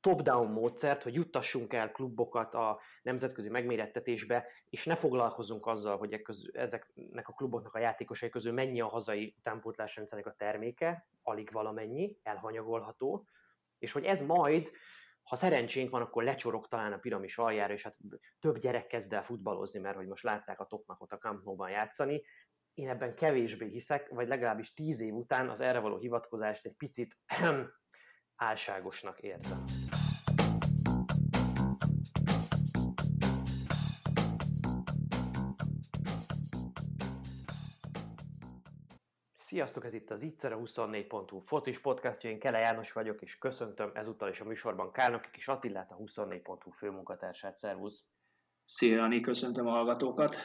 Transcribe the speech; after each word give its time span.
top-down 0.00 0.50
módszert, 0.50 1.02
hogy 1.02 1.14
juttassunk 1.14 1.72
el 1.72 1.90
klubokat 1.90 2.54
a 2.54 2.80
nemzetközi 3.02 3.48
megmérettetésbe, 3.48 4.46
és 4.70 4.84
ne 4.84 4.94
foglalkozunk 4.94 5.66
azzal, 5.66 5.96
hogy 5.96 6.22
ezeknek 6.52 7.28
a 7.28 7.32
kluboknak 7.32 7.74
a 7.74 7.78
játékosai 7.78 8.28
közül 8.28 8.52
mennyi 8.52 8.80
a 8.80 8.88
hazai 8.88 9.34
utánpótlásrendszernek 9.38 10.26
a 10.26 10.34
terméke, 10.36 11.08
alig 11.22 11.52
valamennyi, 11.52 12.18
elhanyagolható, 12.22 13.26
és 13.78 13.92
hogy 13.92 14.04
ez 14.04 14.22
majd, 14.22 14.70
ha 15.22 15.36
szerencsénk 15.36 15.90
van, 15.90 16.02
akkor 16.02 16.22
lecsorog 16.22 16.68
talán 16.68 16.92
a 16.92 16.98
piramis 16.98 17.38
aljára, 17.38 17.72
és 17.72 17.82
hát 17.82 17.96
több 18.38 18.58
gyerek 18.58 18.86
kezd 18.86 19.12
el 19.12 19.22
futballozni, 19.22 19.80
mert 19.80 19.96
hogy 19.96 20.06
most 20.06 20.22
látták 20.22 20.60
a 20.60 20.66
topnak 20.66 21.00
ott 21.02 21.12
a 21.12 21.18
Camp 21.18 21.44
Nou-ban 21.44 21.70
játszani. 21.70 22.22
Én 22.74 22.88
ebben 22.88 23.14
kevésbé 23.14 23.66
hiszek, 23.66 24.08
vagy 24.08 24.28
legalábbis 24.28 24.72
tíz 24.72 25.00
év 25.00 25.14
után 25.14 25.48
az 25.48 25.60
erre 25.60 25.78
való 25.78 25.98
hivatkozást 25.98 26.66
egy 26.66 26.76
picit 26.76 27.18
álságosnak 28.36 29.20
érzem. 29.20 29.77
Sziasztok, 39.58 39.84
ez 39.84 39.94
itt 39.94 40.10
az 40.10 40.22
Ittszer, 40.22 40.52
a 40.52 40.58
24.hu 40.58 41.38
focis 41.38 41.80
podcastja, 41.80 42.30
én 42.30 42.38
Kele 42.38 42.58
János 42.58 42.92
vagyok, 42.92 43.22
és 43.22 43.38
köszöntöm 43.38 43.90
ezúttal 43.94 44.28
is 44.28 44.40
a 44.40 44.44
műsorban 44.44 44.92
Kálnoki 44.92 45.28
és 45.32 45.48
Attillát, 45.48 45.92
a 45.92 45.96
24.hu 45.96 46.70
főmunkatársát. 46.70 47.56
Szervusz! 47.56 48.04
Szia, 48.64 49.02
Ani, 49.02 49.20
köszöntöm 49.20 49.66
a 49.66 49.70
hallgatókat! 49.70 50.36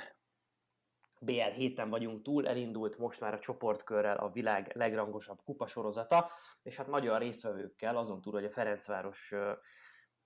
BL 1.19 1.41
héten 1.41 1.89
vagyunk 1.89 2.21
túl, 2.21 2.47
elindult 2.47 2.97
most 2.97 3.19
már 3.19 3.33
a 3.33 3.39
csoportkörrel 3.39 4.17
a 4.17 4.29
világ 4.29 4.71
legrangosabb 4.75 5.37
kupasorozata, 5.43 6.29
és 6.63 6.77
hát 6.77 6.87
magyar 6.87 7.21
részvevőkkel, 7.21 7.97
azon 7.97 8.21
túl, 8.21 8.33
hogy 8.33 8.45
a 8.45 8.51
Ferencváros 8.51 9.33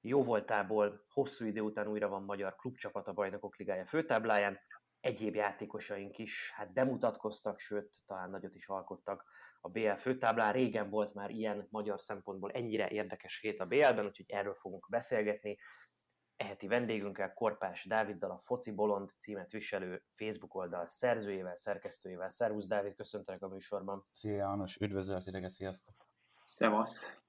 jóvoltából 0.02 1.00
hosszú 1.14 1.46
idő 1.46 1.62
után 1.62 1.88
újra 1.88 2.08
van 2.08 2.24
magyar 2.24 2.56
klubcsapat 2.56 3.08
a 3.08 3.14
Bajnokok 3.14 3.56
Ligája 3.56 3.86
főtábláján, 3.86 4.60
egyéb 5.00 5.36
játékosaink 5.36 6.18
is 6.18 6.52
hát 6.56 6.74
bemutatkoztak, 6.74 7.60
sőt, 7.60 7.98
talán 8.06 8.30
nagyot 8.30 8.56
is 8.56 8.68
alkottak 8.68 9.26
a 9.62 9.70
BL 9.70 9.94
főtáblán. 9.94 10.54
Régen 10.54 10.90
volt 10.90 11.14
már 11.14 11.30
ilyen 11.30 11.68
magyar 11.70 12.02
szempontból 12.02 12.52
ennyire 12.52 12.90
érdekes 12.90 13.40
hét 13.40 13.60
a 13.60 13.66
BL-ben, 13.66 14.06
úgyhogy 14.06 14.26
erről 14.28 14.56
fogunk 14.56 14.88
beszélgetni. 14.90 15.58
Eheti 16.36 16.68
vendégünkkel, 16.68 17.34
Korpás 17.34 17.86
Dáviddal, 17.86 18.32
a 18.32 18.40
Foci 18.40 18.72
Bolond 18.72 19.10
címet 19.20 19.52
viselő 19.52 20.04
Facebook 20.16 20.56
oldal 20.56 20.88
szerzőjével, 20.88 21.56
szerkesztőjével. 21.56 22.30
Szervusz 22.30 22.68
Dávid, 22.68 22.96
köszöntelek 22.96 23.42
a 23.42 23.48
műsorban. 23.48 24.06
Szia 24.12 24.36
János, 24.36 24.78
üdvözöletiteket, 24.78 25.52
sziasztok! 25.52 25.96
Szevasz! 26.46 27.20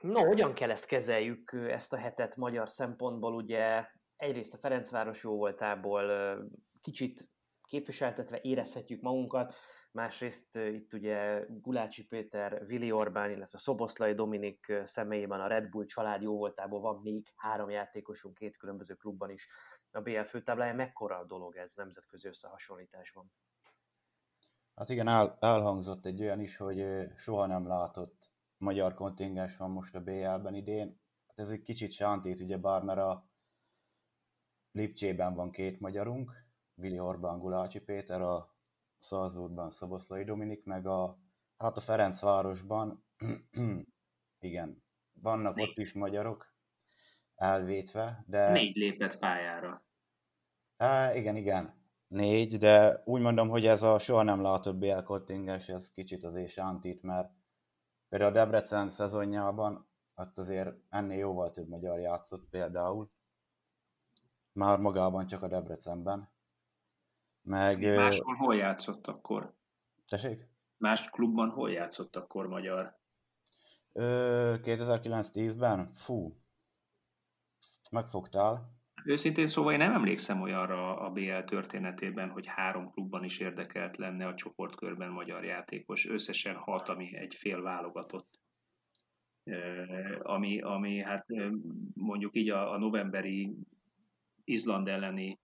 No, 0.00 0.24
hogyan 0.26 0.54
kell 0.54 0.70
ezt 0.70 0.86
kezeljük, 0.86 1.52
ezt 1.52 1.92
a 1.92 1.96
hetet 1.96 2.36
magyar 2.36 2.68
szempontból? 2.68 3.34
Ugye 3.34 3.86
egyrészt 4.18 4.54
a 4.54 4.58
Ferencváros 4.58 5.22
jó 5.22 5.36
voltából 5.36 6.38
kicsit 6.80 7.28
képviseltetve 7.62 8.38
érezhetjük 8.42 9.00
magunkat, 9.00 9.54
másrészt 9.92 10.56
itt 10.56 10.92
ugye 10.92 11.44
Gulácsi 11.48 12.06
Péter, 12.06 12.66
Vili 12.66 12.92
Orbán, 12.92 13.30
illetve 13.30 13.58
Szoboszlai 13.58 14.14
Dominik 14.14 14.72
személyében 14.82 15.40
a 15.40 15.46
Red 15.46 15.68
Bull 15.68 15.84
család 15.84 16.22
jó 16.22 16.36
voltából 16.36 16.80
van 16.80 17.00
még 17.02 17.32
három 17.36 17.70
játékosunk 17.70 18.34
két 18.34 18.56
különböző 18.56 18.94
klubban 18.94 19.30
is 19.30 19.48
a 19.90 20.00
BL 20.00 20.20
főtáblája. 20.20 20.74
Mekkora 20.74 21.18
a 21.18 21.24
dolog 21.24 21.56
ez 21.56 21.72
nemzetközi 21.74 22.28
összehasonlításban? 22.28 23.32
Hát 24.74 24.88
igen, 24.88 25.08
el, 25.08 25.36
elhangzott 25.40 26.06
egy 26.06 26.20
olyan 26.22 26.40
is, 26.40 26.56
hogy 26.56 26.84
soha 27.16 27.46
nem 27.46 27.66
látott 27.66 28.30
magyar 28.56 28.94
kontingens 28.94 29.56
van 29.56 29.70
most 29.70 29.94
a 29.94 30.00
BL-ben 30.00 30.54
idén. 30.54 31.00
Hát 31.26 31.38
ez 31.38 31.50
egy 31.50 31.62
kicsit 31.62 31.92
sántít, 31.92 32.40
ugye 32.40 32.56
bár, 32.56 32.82
mert 32.82 32.98
a 32.98 33.28
Lipcsében 34.78 35.34
van 35.34 35.50
két 35.50 35.80
magyarunk, 35.80 36.32
Vili 36.74 36.98
Orbán 36.98 37.38
Gulácsi 37.38 37.80
Péter, 37.80 38.20
a 38.20 38.54
Szalzburgban 38.98 39.70
Szoboszlai 39.70 40.24
Dominik, 40.24 40.64
meg 40.64 40.86
a, 40.86 41.18
hát 41.56 41.76
a 41.76 41.80
Ferencvárosban, 41.80 43.04
igen, 44.48 44.82
vannak 45.12 45.54
Négy. 45.54 45.68
ott 45.68 45.78
is 45.78 45.92
magyarok 45.92 46.54
elvétve, 47.34 48.24
de... 48.26 48.52
Négy 48.52 48.76
lépett 48.76 49.18
pályára. 49.18 49.86
Há, 50.76 51.14
igen, 51.14 51.36
igen, 51.36 51.74
négy, 52.06 52.56
de 52.56 53.02
úgy 53.04 53.20
mondom, 53.20 53.48
hogy 53.48 53.66
ez 53.66 53.82
a 53.82 53.98
soha 53.98 54.22
nem 54.22 54.42
látott 54.42 54.76
BL 54.76 55.02
kontingens, 55.02 55.68
ez 55.68 55.90
kicsit 55.90 56.24
azért 56.24 56.50
sántít, 56.50 57.02
mert 57.02 57.30
például 58.08 58.30
a 58.30 58.34
Debrecen 58.34 58.88
szezonjában 58.88 59.88
ott 60.14 60.38
azért 60.38 60.74
ennél 60.88 61.18
jóval 61.18 61.50
több 61.50 61.68
magyar 61.68 61.98
játszott 61.98 62.48
például, 62.48 63.10
már 64.52 64.78
magában 64.78 65.26
csak 65.26 65.42
a 65.42 65.48
Debrecenben. 65.48 66.30
Meg, 67.42 67.94
Máshol 67.94 68.34
hol 68.34 68.56
játszott 68.56 69.06
akkor? 69.06 69.54
Tessék? 70.06 70.48
Más 70.76 71.10
klubban 71.10 71.50
hol 71.50 71.70
játszott 71.70 72.16
akkor 72.16 72.46
magyar? 72.46 72.96
2009-10-ben? 73.94 75.92
Fú, 75.94 76.36
megfogtál. 77.90 78.76
Őszintén 79.04 79.46
szóval 79.46 79.72
én 79.72 79.78
nem 79.78 79.92
emlékszem 79.92 80.40
olyanra 80.40 80.98
a 81.00 81.10
BL 81.10 81.38
történetében, 81.38 82.30
hogy 82.30 82.46
három 82.46 82.90
klubban 82.90 83.24
is 83.24 83.38
érdekelt 83.38 83.96
lenne 83.96 84.26
a 84.26 84.34
csoportkörben 84.34 85.10
magyar 85.10 85.44
játékos. 85.44 86.08
Összesen 86.08 86.56
hat, 86.56 86.88
ami 86.88 87.16
egy 87.16 87.34
fél 87.34 87.62
válogatott. 87.62 88.40
Ami, 90.22 90.60
ami 90.60 90.98
hát 90.98 91.26
mondjuk 91.94 92.36
így 92.36 92.50
a, 92.50 92.72
a 92.72 92.78
novemberi 92.78 93.56
Izland 94.48 94.88
elleni 94.88 95.40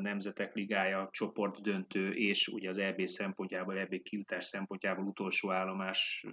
Nemzetek 0.00 0.54
Ligája 0.54 1.08
csoport 1.10 1.60
döntő, 1.62 2.12
és 2.12 2.48
ugye 2.48 2.68
az 2.68 2.78
EB 2.78 3.06
szempontjából, 3.06 3.78
EB 3.78 4.02
kiutás 4.02 4.44
szempontjából 4.44 5.04
utolsó 5.04 5.50
állomás 5.50 6.26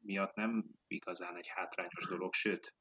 miatt 0.00 0.34
nem 0.34 0.64
igazán 0.86 1.36
egy 1.36 1.48
hátrányos 1.48 2.08
dolog, 2.08 2.32
sőt. 2.32 2.74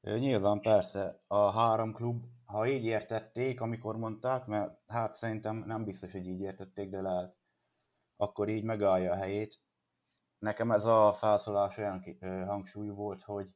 Nyilván 0.00 0.60
persze, 0.60 1.22
a 1.26 1.50
három 1.50 1.92
klub, 1.92 2.24
ha 2.44 2.66
így 2.66 2.84
értették, 2.84 3.60
amikor 3.60 3.96
mondták, 3.96 4.46
mert 4.46 4.80
hát 4.86 5.14
szerintem 5.14 5.56
nem 5.56 5.84
biztos, 5.84 6.12
hogy 6.12 6.26
így 6.26 6.40
értették, 6.40 6.90
de 6.90 7.00
lehet, 7.00 7.36
akkor 8.16 8.48
így 8.48 8.64
megállja 8.64 9.12
a 9.12 9.16
helyét. 9.16 9.60
Nekem 10.40 10.70
ez 10.70 10.86
a 10.86 11.12
felszólás 11.12 11.78
olyan 11.78 12.02
hangsúlyú 12.46 12.94
volt, 12.94 13.22
hogy 13.22 13.48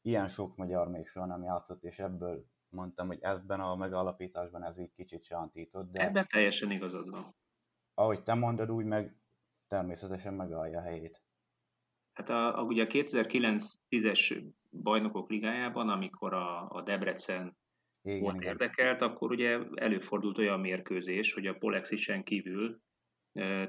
ilyen 0.00 0.28
sok 0.28 0.56
magyar 0.56 0.88
még 0.88 1.06
soha 1.06 1.26
nem 1.26 1.42
játszott, 1.42 1.82
és 1.82 1.98
ebből 1.98 2.44
mondtam, 2.68 3.06
hogy 3.06 3.18
ebben 3.20 3.60
a 3.60 3.76
megállapításban 3.76 4.64
ez 4.64 4.78
így 4.78 4.92
kicsit 4.92 5.24
sántított. 5.24 5.90
De 5.90 6.00
ebben 6.00 6.26
teljesen 6.28 6.70
igazad 6.70 7.10
van. 7.10 7.34
Ahogy 7.94 8.22
te 8.22 8.34
mondod, 8.34 8.70
úgy 8.70 8.84
meg 8.84 9.16
természetesen 9.66 10.34
megállja 10.34 10.78
a 10.78 10.82
helyét. 10.82 11.22
Hát 12.12 12.28
a, 12.28 12.58
a, 12.58 12.62
ugye 12.62 12.82
a 12.82 12.86
2009-10-es 12.86 14.44
bajnokok 14.70 15.30
ligájában, 15.30 15.88
amikor 15.88 16.34
a, 16.34 16.70
a 16.70 16.82
Debrecen 16.82 17.56
igen, 18.02 18.20
volt 18.20 18.34
igen. 18.34 18.48
érdekelt, 18.48 19.00
akkor 19.00 19.30
ugye 19.30 19.58
előfordult 19.74 20.38
olyan 20.38 20.60
mérkőzés, 20.60 21.32
hogy 21.32 21.46
a 21.46 21.54
Polexisen 21.54 22.24
kívül 22.24 22.80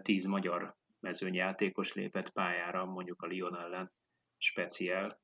tíz 0.01 0.25
magyar 0.25 0.75
mezőnyjátékos 1.03 1.93
lépett 1.93 2.29
pályára, 2.29 2.85
mondjuk 2.85 3.21
a 3.21 3.27
Lyon 3.27 3.57
ellen 3.57 3.91
speciál, 4.37 5.21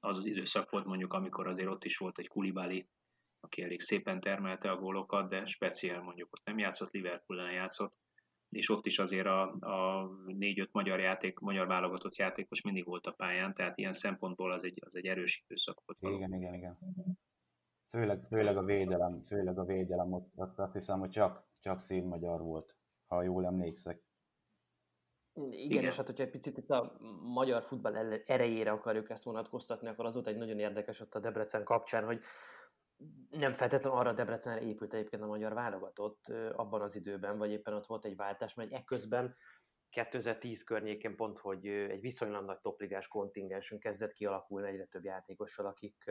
az 0.00 0.18
az 0.18 0.26
időszak 0.26 0.70
volt 0.70 0.84
mondjuk, 0.84 1.12
amikor 1.12 1.46
azért 1.46 1.68
ott 1.68 1.84
is 1.84 1.96
volt 1.96 2.18
egy 2.18 2.28
Kulibali, 2.28 2.88
aki 3.40 3.62
elég 3.62 3.80
szépen 3.80 4.20
termelte 4.20 4.70
a 4.70 4.76
gólokat, 4.76 5.28
de 5.28 5.46
speciál 5.46 6.02
mondjuk 6.02 6.32
ott 6.32 6.44
nem 6.44 6.58
játszott, 6.58 6.92
Liverpool 6.92 7.40
ellen 7.40 7.52
játszott, 7.52 7.96
és 8.48 8.70
ott 8.70 8.86
is 8.86 8.98
azért 8.98 9.26
a, 9.26 9.50
a 9.50 10.08
négy-öt 10.26 10.72
magyar 10.72 11.00
játék, 11.00 11.38
magyar 11.38 11.66
válogatott 11.66 12.16
játékos 12.16 12.60
mindig 12.60 12.84
volt 12.84 13.06
a 13.06 13.12
pályán, 13.12 13.54
tehát 13.54 13.78
ilyen 13.78 13.92
szempontból 13.92 14.52
az 14.52 14.64
egy, 14.64 14.82
az 14.84 14.96
egy 14.96 15.06
erős 15.06 15.42
időszak 15.44 15.82
volt. 15.84 15.98
Valóban. 16.00 16.28
Igen, 16.28 16.40
igen, 16.40 16.54
igen. 16.54 16.78
Főleg, 17.88 18.24
főleg 18.24 18.56
a 18.56 18.64
védelem, 18.64 19.20
főleg 19.20 19.58
a 19.58 19.64
védelem, 19.64 20.12
ott, 20.12 20.32
ott 20.34 20.58
azt 20.58 20.72
hiszem, 20.72 20.98
hogy 20.98 21.10
csak, 21.10 21.46
csak 21.58 21.80
szín 21.80 22.04
magyar 22.04 22.40
volt, 22.40 22.77
ha 23.08 23.22
jól 23.22 23.46
emlékszek. 23.46 24.02
Igen, 25.32 25.52
Igen, 25.52 25.84
és 25.84 25.96
hát 25.96 26.06
hogyha 26.06 26.22
egy 26.22 26.30
picit 26.30 26.58
itt 26.58 26.70
a 26.70 26.96
magyar 27.22 27.62
futball 27.62 27.94
erejére 28.26 28.70
akarjuk 28.70 29.10
ezt 29.10 29.24
vonatkoztatni, 29.24 29.88
akkor 29.88 30.04
az 30.04 30.14
volt 30.14 30.26
egy 30.26 30.36
nagyon 30.36 30.58
érdekes 30.58 31.00
ott 31.00 31.14
a 31.14 31.20
Debrecen 31.20 31.64
kapcsán, 31.64 32.04
hogy 32.04 32.22
nem 33.30 33.52
feltétlenül 33.52 33.98
arra 33.98 34.12
Debrecenre 34.12 34.60
épült 34.60 34.94
egyébként 34.94 35.22
a 35.22 35.26
magyar 35.26 35.54
válogatott 35.54 36.28
abban 36.52 36.80
az 36.80 36.96
időben, 36.96 37.38
vagy 37.38 37.50
éppen 37.50 37.74
ott 37.74 37.86
volt 37.86 38.04
egy 38.04 38.16
váltás, 38.16 38.54
mert 38.54 38.72
ekközben 38.72 39.36
2010 39.90 40.64
környékén 40.64 41.16
pont, 41.16 41.38
hogy 41.38 41.66
egy 41.66 42.00
viszonylag 42.00 42.44
nagy 42.44 42.60
topligás 42.60 43.08
kontingensünk 43.08 43.82
kezdett 43.82 44.12
kialakulni 44.12 44.68
egyre 44.68 44.84
több 44.84 45.04
játékossal, 45.04 45.66
akik 45.66 46.10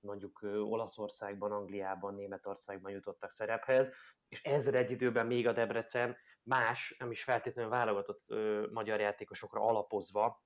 mondjuk 0.00 0.42
Olaszországban, 0.42 1.52
Angliában, 1.52 2.14
Németországban 2.14 2.92
jutottak 2.92 3.30
szerephez, 3.30 3.92
és 4.28 4.42
ezzel 4.42 4.74
egy 4.74 4.90
időben 4.90 5.26
még 5.26 5.46
a 5.46 5.52
Debrecen 5.52 6.16
más, 6.48 6.96
nem 6.98 7.10
is 7.10 7.24
feltétlenül 7.24 7.70
válogatott 7.70 8.28
magyar 8.70 9.00
játékosokra 9.00 9.60
alapozva 9.60 10.42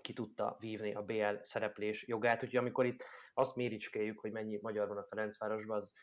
ki 0.00 0.12
tudta 0.12 0.56
vívni 0.60 0.94
a 0.94 1.02
BL 1.02 1.34
szereplés 1.40 2.06
jogát, 2.06 2.42
úgyhogy 2.42 2.58
amikor 2.58 2.86
itt 2.86 3.04
azt 3.34 3.56
méricskéljük, 3.56 4.18
hogy 4.18 4.32
mennyi 4.32 4.58
magyar 4.62 4.88
van 4.88 4.96
a 4.96 5.04
Ferencvárosban, 5.04 5.76
az 5.76 5.94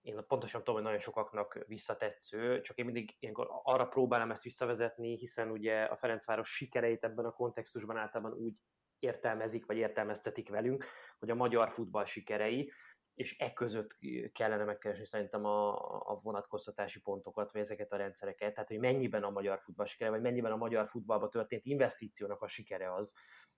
én 0.00 0.24
pontosan 0.26 0.60
tudom, 0.60 0.74
hogy 0.74 0.84
nagyon 0.84 0.98
sokaknak 0.98 1.58
visszatetsző, 1.66 2.60
csak 2.60 2.76
én 2.76 2.84
mindig 2.84 3.16
ilyenkor 3.18 3.48
arra 3.62 3.86
próbálom 3.86 4.30
ezt 4.30 4.42
visszavezetni, 4.42 5.16
hiszen 5.16 5.50
ugye 5.50 5.82
a 5.82 5.96
Ferencváros 5.96 6.48
sikereit 6.48 7.04
ebben 7.04 7.24
a 7.24 7.32
kontextusban 7.32 7.96
általában 7.96 8.32
úgy 8.32 8.54
értelmezik, 8.98 9.66
vagy 9.66 9.76
értelmeztetik 9.76 10.48
velünk, 10.48 10.84
hogy 11.18 11.30
a 11.30 11.34
magyar 11.34 11.70
futball 11.70 12.04
sikerei, 12.04 12.72
és 13.18 13.38
e 13.38 13.52
között 13.52 13.98
kellene 14.32 14.64
megkeresni 14.64 15.04
szerintem 15.04 15.44
a, 15.44 15.74
a 16.10 16.20
vonatkoztatási 16.22 17.00
pontokat, 17.00 17.52
vagy 17.52 17.60
ezeket 17.60 17.92
a 17.92 17.96
rendszereket, 17.96 18.54
tehát 18.54 18.68
hogy 18.68 18.78
mennyiben 18.78 19.22
a 19.22 19.30
magyar 19.30 19.60
futball 19.60 19.86
sikere, 19.86 20.10
vagy 20.10 20.20
mennyiben 20.20 20.52
a 20.52 20.56
magyar 20.56 20.88
futballba 20.88 21.28
történt 21.28 21.64
investíciónak 21.64 22.42
a 22.42 22.46
sikere 22.46 22.94
az, 22.94 23.14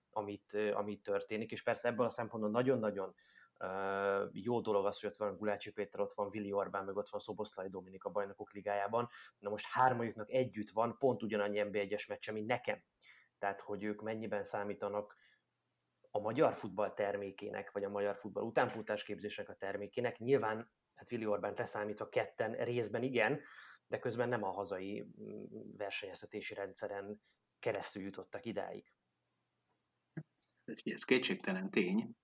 amit, 0.09 0.57
amit 0.73 1.03
történik, 1.03 1.51
és 1.51 1.63
persze 1.63 1.87
ebből 1.87 2.05
a 2.05 2.09
szempontból 2.09 2.51
nagyon-nagyon 2.51 3.13
uh, 3.59 4.29
jó 4.31 4.61
dolog 4.61 4.85
az, 4.85 4.99
hogy 4.99 5.09
ott 5.09 5.17
van 5.17 5.37
Gulácsi 5.37 5.71
Péter, 5.71 5.99
ott 5.99 6.13
van 6.13 6.29
Vili 6.29 6.51
Orbán, 6.51 6.85
meg 6.85 6.97
ott 6.97 7.09
van 7.09 7.19
Szoboszlai 7.19 7.69
Dominik 7.69 8.03
a 8.03 8.09
Bajnokok 8.09 8.51
Ligájában, 8.51 9.09
na 9.39 9.49
most 9.49 9.65
hármajuknak 9.65 10.31
együtt 10.31 10.69
van 10.69 10.97
pont 10.97 11.23
ugyanannyi 11.23 11.61
NB1-es 11.63 12.07
meccse, 12.07 12.31
mint 12.31 12.47
nekem. 12.47 12.83
Tehát, 13.37 13.61
hogy 13.61 13.83
ők 13.83 14.01
mennyiben 14.01 14.43
számítanak 14.43 15.15
a 16.11 16.19
magyar 16.19 16.53
futball 16.53 16.93
termékének, 16.93 17.71
vagy 17.71 17.83
a 17.83 17.89
magyar 17.89 18.15
futball 18.15 18.43
utánpótlás 18.43 19.03
képzések 19.03 19.49
a 19.49 19.55
termékének. 19.55 20.17
Nyilván, 20.17 20.71
hát 20.93 21.09
Vili 21.09 21.25
Orbán 21.25 21.53
leszámítva 21.57 22.09
ketten 22.09 22.51
részben 22.51 23.03
igen, 23.03 23.41
de 23.87 23.99
közben 23.99 24.29
nem 24.29 24.43
a 24.43 24.51
hazai 24.51 25.01
mm, 25.01 25.43
versenyeztetési 25.77 26.53
rendszeren 26.53 27.21
keresztül 27.59 28.03
jutottak 28.03 28.45
idáig. 28.45 28.91
Ez 30.83 31.03
kétségtelen 31.03 31.69
tény, 31.69 32.15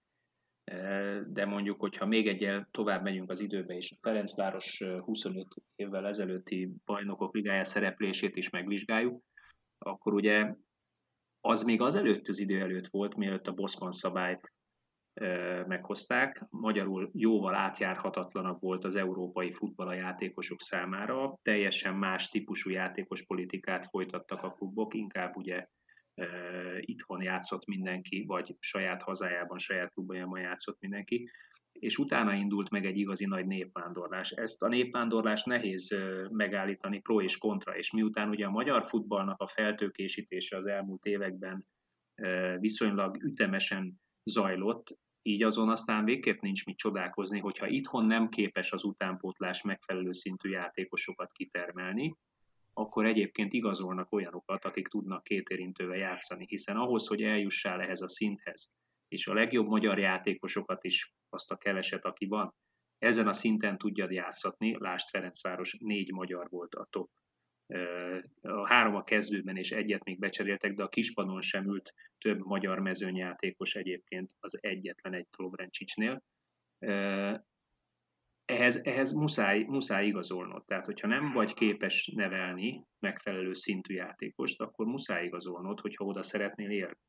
e, 0.64 1.20
de 1.22 1.46
mondjuk, 1.46 1.80
hogyha 1.80 2.06
még 2.06 2.28
egyel 2.28 2.68
tovább 2.72 3.04
megyünk 3.04 3.30
az 3.30 3.40
időbe, 3.40 3.76
és 3.76 3.92
a 3.92 3.98
Ferencváros 4.02 4.84
25 5.02 5.48
évvel 5.76 6.08
ezelőtti 6.08 6.74
bajnokok 6.86 7.34
ligája 7.34 7.64
szereplését 7.64 8.36
is 8.36 8.50
megvizsgáljuk, 8.50 9.24
akkor 9.78 10.14
ugye 10.14 10.56
az 11.48 11.64
még 11.64 11.82
az 11.82 11.96
előtt 11.96 12.28
az 12.28 12.40
idő 12.40 12.62
előtt 12.62 12.88
volt, 12.88 13.16
mielőtt 13.16 13.48
a 13.48 13.54
Bosman 13.54 13.92
szabályt 13.92 14.54
meghozták. 15.68 16.46
Magyarul 16.50 17.10
jóval 17.14 17.56
átjárhatatlanabb 17.56 18.62
volt 18.62 18.84
az 18.84 18.96
európai 18.96 19.52
futball 19.52 19.88
a 19.88 19.94
játékosok 19.94 20.62
számára. 20.62 21.40
Teljesen 21.42 21.96
más 21.96 22.30
típusú 22.30 22.70
játékos 22.70 23.26
politikát 23.26 23.86
folytattak 23.86 24.44
a 24.44 24.52
klubok, 24.52 24.94
inkább 24.94 25.36
ugye 25.36 25.68
itthon 26.80 27.22
játszott 27.22 27.66
mindenki, 27.66 28.26
vagy 28.26 28.56
saját 28.60 29.02
hazájában, 29.02 29.58
saját 29.58 29.92
klubjában 29.94 30.40
játszott 30.40 30.80
mindenki 30.80 31.30
és 31.80 31.98
utána 31.98 32.34
indult 32.34 32.70
meg 32.70 32.86
egy 32.86 32.98
igazi 32.98 33.26
nagy 33.26 33.48
népvándorlás. 33.48 34.32
Ezt 34.32 34.64
a 34.64 34.68
népvándorlást 34.68 35.46
nehéz 35.46 35.96
megállítani 36.30 37.00
pro 37.00 37.22
és 37.22 37.38
kontra, 37.38 37.78
és 37.78 37.92
miután 37.92 38.30
ugye 38.30 38.46
a 38.46 38.52
magyar 38.52 38.88
futballnak 38.88 39.42
a 39.42 39.48
feltőkésítése 39.48 40.56
az 40.58 40.66
elmúlt 40.66 41.06
években 41.06 41.66
viszonylag 42.60 43.24
ütemesen 43.24 44.02
zajlott, 44.24 44.98
így 45.22 45.44
azon 45.44 45.70
aztán 45.70 46.06
végképp 46.06 46.42
nincs 46.42 46.66
mit 46.66 46.78
csodálkozni, 46.78 47.40
hogyha 47.40 47.68
itthon 47.68 48.06
nem 48.06 48.30
képes 48.30 48.72
az 48.72 48.84
utánpótlás 48.84 49.62
megfelelő 49.62 50.12
szintű 50.12 50.50
játékosokat 50.50 51.32
kitermelni, 51.32 52.16
akkor 52.74 53.06
egyébként 53.06 53.54
igazolnak 53.54 54.12
olyanokat, 54.12 54.66
akik 54.66 54.88
tudnak 54.88 55.24
kétérintővel 55.24 55.98
játszani, 55.98 56.46
hiszen 56.48 56.78
ahhoz, 56.78 57.08
hogy 57.08 57.22
eljussál 57.22 57.82
ehhez 57.82 58.02
a 58.02 58.08
szinthez, 58.08 58.78
és 59.08 59.28
a 59.28 59.34
legjobb 59.34 59.68
magyar 59.68 60.00
játékosokat 60.00 60.84
is, 60.84 61.14
azt 61.30 61.52
a 61.52 61.58
keveset, 61.58 62.06
aki 62.06 62.26
van, 62.26 62.54
ezen 62.98 63.28
a 63.28 63.34
szinten 63.34 63.78
tudjad 63.78 64.12
játszatni. 64.12 64.76
Lást 64.80 65.10
Ferencváros 65.10 65.78
négy 65.80 66.12
magyar 66.12 66.50
volt 66.50 66.76
a 66.76 66.88
top. 66.90 67.10
A 68.42 68.68
három 68.68 68.96
a 68.96 69.04
kezdőben 69.04 69.58
és 69.58 69.72
egyet 69.72 70.04
még 70.04 70.20
becseréltek, 70.20 70.74
de 70.74 70.84
a 70.84 70.90
kispadon 70.90 71.42
sem 71.42 71.66
ült 71.66 71.94
több 72.18 72.40
magyar 72.40 72.80
mezőnyjátékos 72.80 73.76
egyébként 73.76 74.32
az 74.40 74.58
egyetlen 74.62 75.14
egy 75.14 75.28
Lovrencsicsnél. 75.38 76.24
Ehhez, 78.46 78.76
ehhez 78.76 79.12
muszáj, 79.12 79.64
muszáj 79.64 80.06
igazolnod. 80.06 80.66
Tehát, 80.66 80.86
hogyha 80.86 81.08
nem 81.08 81.32
vagy 81.32 81.54
képes 81.54 82.12
nevelni 82.16 82.86
megfelelő 83.00 83.54
szintű 83.54 83.94
játékost, 83.94 84.62
akkor 84.62 84.86
muszáj 84.86 85.26
igazolnod, 85.26 85.80
hogyha 85.80 86.06
oda 86.06 86.24
szeretnél 86.24 86.70
érni. 86.70 87.00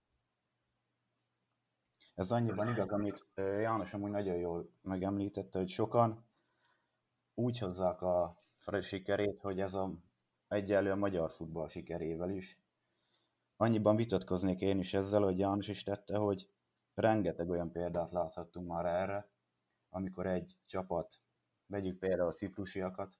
Ez 2.18 2.30
annyiban 2.30 2.68
igaz, 2.68 2.90
amit 2.90 3.26
János 3.34 3.94
amúgy 3.94 4.10
nagyon 4.10 4.36
jól 4.36 4.70
megemlítette, 4.82 5.58
hogy 5.58 5.68
sokan 5.68 6.24
úgy 7.34 7.58
hozzák 7.58 8.02
a 8.02 8.42
Fradi 8.56 8.84
sikerét, 8.84 9.40
hogy 9.40 9.60
ez 9.60 9.74
a 9.74 9.90
egyenlő 10.48 10.90
a 10.90 10.96
magyar 10.96 11.30
futball 11.30 11.68
sikerével 11.68 12.30
is. 12.30 12.60
Annyiban 13.56 13.96
vitatkoznék 13.96 14.60
én 14.60 14.78
is 14.78 14.94
ezzel, 14.94 15.22
hogy 15.22 15.38
János 15.38 15.68
is 15.68 15.82
tette, 15.82 16.16
hogy 16.16 16.50
rengeteg 16.94 17.48
olyan 17.48 17.72
példát 17.72 18.10
láthattunk 18.10 18.68
már 18.68 18.86
erre, 18.86 19.28
amikor 19.90 20.26
egy 20.26 20.56
csapat, 20.66 21.20
vegyük 21.66 21.98
például 21.98 22.28
a 22.28 22.32
ciprusiakat, 22.32 23.18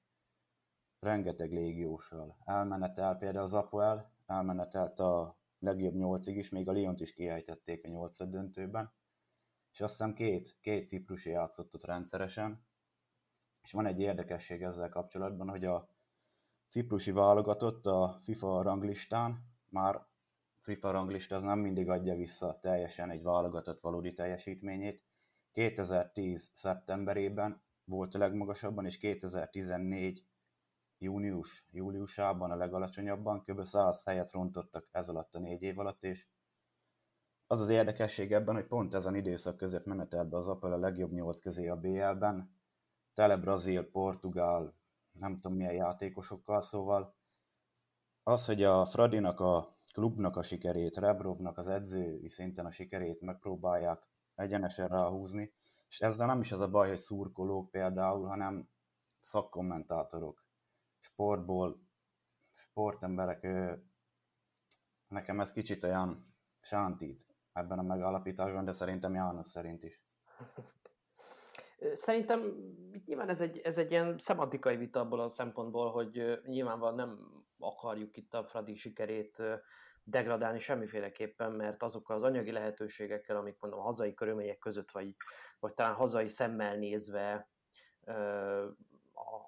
rengeteg 0.99 1.53
légiósral 1.53 2.37
elmenetel, 2.45 3.17
például 3.17 3.45
az 3.45 3.55
Apoel 3.55 4.12
elmenetelt 4.27 4.99
a 4.99 5.37
legjobb 5.59 5.95
nyolcig 5.95 6.37
is, 6.37 6.49
még 6.49 6.69
a 6.69 6.73
Lyont 6.73 7.01
is 7.01 7.13
kiejtették 7.13 7.85
a 7.85 7.89
nyolcad 7.89 8.31
döntőben, 8.31 8.93
és 9.73 9.81
azt 9.81 9.93
hiszem 9.93 10.15
két, 10.15 10.57
két 10.61 10.89
ciprusi 10.89 11.31
játszott 11.31 11.75
ott 11.75 11.85
rendszeresen, 11.85 12.67
és 13.63 13.73
van 13.73 13.87
egy 13.87 14.01
érdekesség 14.01 14.63
ezzel 14.63 14.89
kapcsolatban, 14.89 15.49
hogy 15.49 15.65
a 15.65 15.89
ciprusi 16.69 17.11
válogatott 17.11 17.87
a 17.87 18.19
FIFA 18.23 18.62
ranglistán, 18.62 19.57
már 19.69 20.07
FIFA 20.61 20.91
ranglista 20.91 21.35
az 21.35 21.43
nem 21.43 21.59
mindig 21.59 21.88
adja 21.88 22.15
vissza 22.15 22.59
teljesen 22.61 23.11
egy 23.11 23.23
válogatott 23.23 23.81
valódi 23.81 24.12
teljesítményét. 24.12 25.03
2010. 25.53 26.50
szeptemberében 26.55 27.62
volt 27.85 28.15
a 28.15 28.19
legmagasabban, 28.19 28.85
és 28.85 28.99
2014 28.99 30.27
június, 30.99 31.67
júliusában 31.71 32.50
a 32.50 32.57
legalacsonyabban, 32.57 33.43
kb. 33.43 33.62
100 33.62 34.05
helyet 34.05 34.33
rontottak 34.33 34.88
ez 34.90 35.09
alatt 35.09 35.35
a 35.35 35.38
négy 35.38 35.62
év 35.62 35.78
alatt, 35.78 36.05
és 36.05 36.26
az 37.47 37.61
az 37.61 37.69
érdekesség 37.69 38.33
ebben, 38.33 38.55
hogy 38.55 38.67
pont 38.67 38.95
ezen 38.95 39.14
időszak 39.14 39.57
között 39.57 39.85
menetel 39.85 40.25
be 40.25 40.37
az 40.37 40.49
Apple 40.49 40.75
a 40.75 40.78
legjobb 40.78 41.12
nyolc 41.12 41.40
közé 41.40 41.69
a 41.69 41.76
BL-ben, 41.76 42.57
tele 43.14 43.37
Brazil, 43.37 43.90
Portugál, 43.90 44.75
nem 45.12 45.40
tudom 45.40 45.57
milyen 45.57 45.75
játékosokkal, 45.75 46.61
szóval 46.61 47.17
az, 48.23 48.47
hogy 48.47 48.62
a 48.62 48.85
Fradinak, 48.85 49.40
a 49.40 49.76
klubnak 49.93 50.37
a 50.37 50.43
sikerét, 50.43 50.97
Rebrovnak 50.97 51.59
az 51.59 51.69
edzői 51.69 52.28
szinten 52.28 52.67
a 52.67 52.71
sikerét 52.71 53.21
megpróbálják 53.21 54.07
egyenesen 54.35 54.88
ráhúzni, 54.88 55.52
és 55.88 56.00
ezzel 56.00 56.26
nem 56.26 56.40
is 56.40 56.52
az 56.52 56.61
a 56.61 56.71
baj, 56.71 56.88
hogy 56.88 56.99
szurkolók 56.99 57.71
például, 57.71 58.26
hanem 58.26 58.69
szakkommentátorok, 59.21 60.48
sportból, 61.00 61.81
sportemberek, 62.52 63.47
nekem 65.09 65.40
ez 65.40 65.52
kicsit 65.52 65.85
olyan 65.85 66.35
sántít 66.61 67.25
ebben 67.52 67.78
a 67.78 67.83
megállapításban, 67.83 68.64
de 68.64 68.73
szerintem 68.73 69.14
János 69.14 69.47
szerint 69.47 69.83
is. 69.83 70.02
Szerintem 71.93 72.40
nyilván 73.05 73.28
ez 73.28 73.40
egy, 73.40 73.59
ez 73.59 73.78
egy 73.78 73.90
ilyen 73.90 74.19
szemantikai 74.19 74.76
vita 74.76 75.00
abból 75.00 75.21
a 75.21 75.28
szempontból, 75.28 75.90
hogy 75.90 76.40
nyilvánvalóan 76.45 76.95
nem 76.95 77.19
akarjuk 77.59 78.17
itt 78.17 78.35
a 78.35 78.45
Fradi 78.45 78.75
sikerét 78.75 79.43
degradálni 80.02 80.59
semmiféleképpen, 80.59 81.52
mert 81.52 81.83
azokkal 81.83 82.17
az 82.17 82.23
anyagi 82.23 82.52
lehetőségekkel, 82.52 83.37
amik 83.37 83.57
mondom 83.61 83.81
a 83.81 83.83
hazai 83.83 84.14
körülmények 84.14 84.59
között, 84.59 84.90
vagy, 84.90 85.14
vagy 85.59 85.75
talán 85.75 85.95
hazai 85.95 86.28
szemmel 86.28 86.76
nézve 86.76 87.50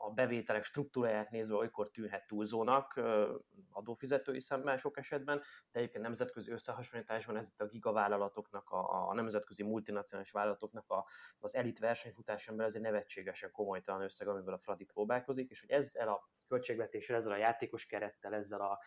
a 0.03 0.11
bevételek 0.11 0.65
struktúráját 0.65 1.31
nézve 1.31 1.55
olykor 1.55 1.91
tűnhet 1.91 2.27
túlzónak, 2.27 3.01
adófizetői 3.71 4.41
szemben 4.41 4.77
sok 4.77 4.99
esetben, 4.99 5.39
de 5.73 5.79
egyébként 5.79 6.05
nemzetközi 6.05 6.51
összehasonlításban 6.51 7.37
ez 7.37 7.53
a 7.57 7.65
gigavállalatoknak, 7.65 8.71
a, 8.71 9.09
a 9.09 9.15
nemzetközi 9.15 9.63
multinacionális 9.63 10.31
vállalatoknak 10.33 10.91
a, 10.91 11.07
az 11.39 11.55
elit 11.55 11.79
versenyfutás 11.79 12.49
ember 12.49 12.67
ez 12.67 12.75
egy 12.75 12.81
nevetségesen 12.81 13.51
komolytalan 13.51 14.03
összeg, 14.03 14.29
amiből 14.29 14.55
a 14.55 14.59
Fradi 14.59 14.85
próbálkozik, 14.85 15.51
és 15.51 15.61
hogy 15.61 15.71
ezzel 15.71 16.09
a 16.09 16.31
költségvetéssel, 16.49 17.17
ezzel 17.17 17.33
a 17.33 17.37
játékos 17.37 17.87
kerettel, 17.87 18.35
ezzel 18.35 18.61
a 18.61 18.79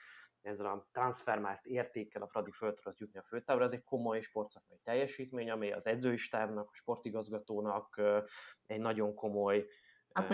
ezzel 0.43 0.65
a 0.65 0.87
transfermárt 0.91 1.65
értékkel 1.65 2.21
a 2.21 2.27
Fradi 2.27 2.51
föl 2.51 2.73
tudott 2.73 2.97
jutni 2.97 3.19
a 3.19 3.23
főtávra, 3.23 3.63
ez 3.63 3.71
egy 3.71 3.83
komoly 3.83 4.19
sportszakmai 4.19 4.79
teljesítmény, 4.83 5.49
ami 5.49 5.71
az 5.71 5.87
edzői 5.87 6.17
stábnak, 6.17 6.69
a 6.71 6.75
sportigazgatónak 6.75 8.01
egy 8.65 8.79
nagyon 8.79 9.15
komoly 9.15 9.67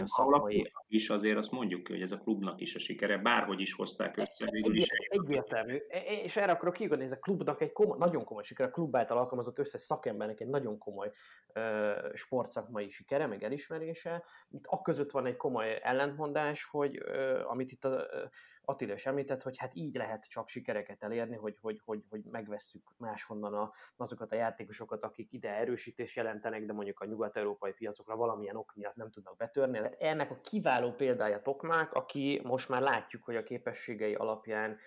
szakmai... 0.05 0.71
is 0.87 1.09
azért 1.09 1.37
azt 1.37 1.51
mondjuk 1.51 1.87
hogy 1.87 2.01
ez 2.01 2.11
a 2.11 2.17
klubnak 2.17 2.61
is 2.61 2.75
a 2.75 2.79
sikere, 2.79 3.17
bárhogy 3.17 3.59
is 3.59 3.73
hozták 3.73 4.17
össze, 4.17 4.45
végül 4.51 4.75
is 4.75 4.87
Egyértelmű, 5.07 5.75
e, 5.89 5.97
e, 5.97 6.23
és 6.23 6.37
erre 6.37 6.51
akarok 6.51 6.73
kiugodni, 6.73 7.03
ez 7.03 7.11
a 7.11 7.19
klubnak 7.19 7.61
egy 7.61 7.71
komoly, 7.71 7.97
nagyon 7.97 8.23
komoly 8.23 8.43
sikere, 8.43 8.67
a 8.67 8.71
klub 8.71 8.95
által 8.95 9.17
alkalmazott 9.17 9.57
összes 9.57 9.81
szakembernek 9.81 10.39
egy 10.39 10.47
nagyon 10.47 10.77
komoly 10.77 11.11
uh, 11.55 12.13
sportszakmai 12.13 12.89
sikere, 12.89 13.27
meg 13.27 13.43
elismerése. 13.43 14.23
Itt 14.49 14.65
a 14.65 14.81
között 14.81 15.11
van 15.11 15.25
egy 15.25 15.37
komoly 15.37 15.79
ellentmondás, 15.81 16.63
hogy 16.63 17.03
uh, 17.03 17.51
amit 17.51 17.71
itt 17.71 17.85
a, 17.85 17.89
uh, 17.89 18.29
Attila 18.69 18.93
is 18.93 19.05
említett, 19.05 19.43
hogy 19.43 19.57
hát 19.57 19.75
így 19.75 19.95
lehet 19.95 20.29
csak 20.29 20.47
sikereket 20.47 21.03
elérni, 21.03 21.35
hogy, 21.35 21.57
hogy, 21.61 21.81
hogy, 21.85 22.03
hogy 22.09 22.21
megvesszük 22.31 22.83
máshonnan 22.97 23.53
a, 23.53 23.71
azokat 23.97 24.31
a 24.31 24.35
játékosokat, 24.35 25.03
akik 25.03 25.33
ide 25.33 25.49
erősítés 25.49 26.15
jelentenek, 26.15 26.65
de 26.65 26.73
mondjuk 26.73 26.99
a 26.99 27.05
nyugat-európai 27.05 27.71
piacokra 27.71 28.15
valamilyen 28.15 28.55
ok 28.55 28.73
miatt 28.75 28.95
nem 28.95 29.09
tudnak 29.09 29.37
betörni. 29.37 29.79
De 29.79 29.95
ennek 29.99 30.31
a 30.31 30.39
kiváló 30.41 30.91
példája 30.91 31.41
Tokmák, 31.41 31.93
aki 31.93 32.41
most 32.43 32.69
már 32.69 32.81
látjuk, 32.81 33.23
hogy 33.23 33.35
a 33.35 33.43
képességei 33.43 34.13
alapján 34.13 34.77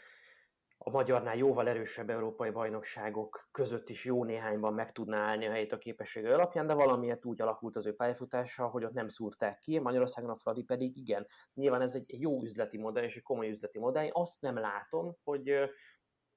a 0.84 0.90
magyarnál 0.90 1.36
jóval 1.36 1.68
erősebb 1.68 2.10
európai 2.10 2.50
bajnokságok 2.50 3.48
között 3.50 3.88
is 3.88 4.04
jó 4.04 4.24
néhányban 4.24 4.74
meg 4.74 4.92
tudná 4.92 5.18
állni 5.18 5.46
a 5.46 5.50
helyét 5.50 5.72
a 5.72 5.78
képessége 5.78 6.34
alapján, 6.34 6.66
de 6.66 6.74
valamiért 6.74 7.24
úgy 7.24 7.42
alakult 7.42 7.76
az 7.76 7.86
ő 7.86 7.94
pályafutása, 7.94 8.66
hogy 8.66 8.84
ott 8.84 8.92
nem 8.92 9.08
szúrták 9.08 9.58
ki, 9.58 9.78
Magyarországon 9.78 10.30
a 10.30 10.36
Fradi 10.36 10.62
pedig 10.62 10.96
igen. 10.96 11.26
Nyilván 11.54 11.80
ez 11.80 11.94
egy 11.94 12.20
jó 12.20 12.42
üzleti 12.42 12.78
modell, 12.78 13.04
és 13.04 13.16
egy 13.16 13.22
komoly 13.22 13.48
üzleti 13.48 13.78
modell. 13.78 14.08
Azt 14.12 14.40
nem 14.40 14.58
látom, 14.58 15.16
hogy 15.24 15.48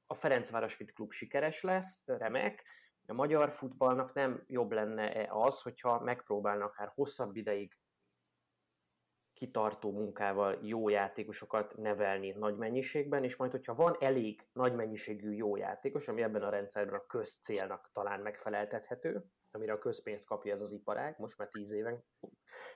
a 0.06 0.14
Ferencváros 0.14 0.76
Fit 0.76 0.94
Klub 0.94 1.12
sikeres 1.12 1.62
lesz, 1.62 2.04
remek, 2.06 2.64
a 3.08 3.14
magyar 3.14 3.52
futballnak 3.52 4.14
nem 4.14 4.44
jobb 4.48 4.72
lenne 4.72 5.28
az, 5.30 5.62
hogyha 5.62 6.00
megpróbálnak 6.00 6.68
akár 6.68 6.92
hosszabb 6.96 7.36
ideig 7.36 7.78
kitartó 9.36 9.92
munkával 9.92 10.60
jó 10.62 10.90
játékosokat 10.90 11.78
nevelni 11.78 12.32
nagy 12.32 12.58
mennyiségben, 12.58 13.24
és 13.24 13.36
majd, 13.36 13.52
hogyha 13.52 13.76
van 13.76 13.96
elég 14.00 14.48
nagy 14.54 14.76
mennyiségű 14.76 15.32
jó 15.32 15.56
játékos, 15.56 16.08
ami 16.08 16.22
ebben 16.22 16.44
a 16.44 16.50
rendszerben 16.50 17.00
a 17.00 17.06
közcélnak 17.06 17.90
talán 17.94 18.20
megfeleltethető, 18.20 19.26
amire 19.52 19.74
a 19.74 19.80
közpénzt 19.80 20.26
kapja 20.26 20.54
ez 20.54 20.62
az 20.62 20.72
iparág, 20.72 21.16
most 21.18 21.38
már 21.38 21.48
tíz 21.48 21.72
éven 21.72 22.04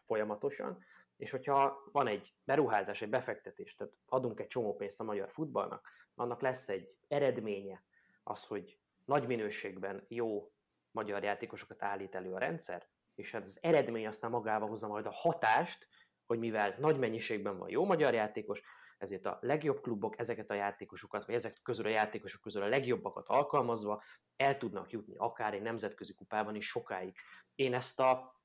folyamatosan, 0.03 0.83
és 1.17 1.31
hogyha 1.31 1.83
van 1.91 2.07
egy 2.07 2.33
beruházás, 2.43 3.01
egy 3.01 3.09
befektetés, 3.09 3.75
tehát 3.75 3.93
adunk 4.05 4.39
egy 4.39 4.47
csomó 4.47 4.75
pénzt 4.75 4.99
a 4.99 5.03
magyar 5.03 5.29
futballnak, 5.29 5.87
annak 6.15 6.41
lesz 6.41 6.69
egy 6.69 6.95
eredménye, 7.07 7.83
az, 8.23 8.45
hogy 8.45 8.79
nagy 9.05 9.27
minőségben 9.27 10.05
jó 10.07 10.51
magyar 10.91 11.23
játékosokat 11.23 11.83
állít 11.83 12.15
elő 12.15 12.33
a 12.33 12.39
rendszer, 12.39 12.87
és 13.15 13.31
hát 13.31 13.43
az 13.43 13.57
eredmény 13.61 14.07
aztán 14.07 14.31
magával 14.31 14.67
hozza 14.67 14.87
majd 14.87 15.05
a 15.05 15.11
hatást, 15.11 15.87
hogy 16.29 16.39
mivel 16.39 16.75
nagy 16.77 17.00
mennyiségben 17.00 17.57
van 17.57 17.69
jó 17.69 17.86
magyar 17.86 18.13
játékos, 18.13 18.62
ezért 18.98 19.25
a 19.25 19.38
legjobb 19.41 19.81
klubok 19.81 20.19
ezeket 20.19 20.50
a 20.50 20.53
játékosokat, 20.53 21.25
vagy 21.25 21.36
ezek 21.36 21.59
közül 21.63 21.86
a 21.86 21.89
játékosok 21.89 22.41
közül 22.41 22.62
a 22.62 22.67
legjobbakat 22.67 23.27
alkalmazva 23.27 24.03
el 24.36 24.57
tudnak 24.57 24.91
jutni 24.91 25.13
akár 25.17 25.53
egy 25.53 25.62
nemzetközi 25.62 26.13
kupában 26.13 26.55
is 26.55 26.67
sokáig. 26.67 27.15
Én 27.55 27.74
ezt 27.74 28.00
a 28.00 28.41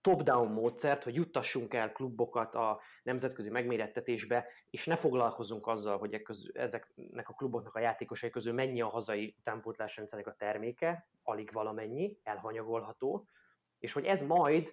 top-down 0.00 0.52
módszert, 0.52 1.02
hogy 1.02 1.14
juttassunk 1.14 1.74
el 1.74 1.92
klubokat 1.92 2.54
a 2.54 2.80
nemzetközi 3.02 3.50
megmérettetésbe, 3.50 4.46
és 4.70 4.86
ne 4.86 4.96
foglalkozunk 4.96 5.66
azzal, 5.66 5.98
hogy 5.98 6.22
ezeknek 6.52 7.28
a 7.28 7.32
kluboknak 7.34 7.74
a 7.74 7.80
játékosai 7.80 8.30
közül 8.30 8.52
mennyi 8.52 8.80
a 8.80 8.88
hazai 8.88 9.34
utánpótlásrendszernek 9.38 10.28
a 10.28 10.34
terméke, 10.38 11.08
alig 11.22 11.52
valamennyi, 11.52 12.18
elhanyagolható, 12.22 13.26
és 13.78 13.92
hogy 13.92 14.04
ez 14.04 14.22
majd 14.22 14.72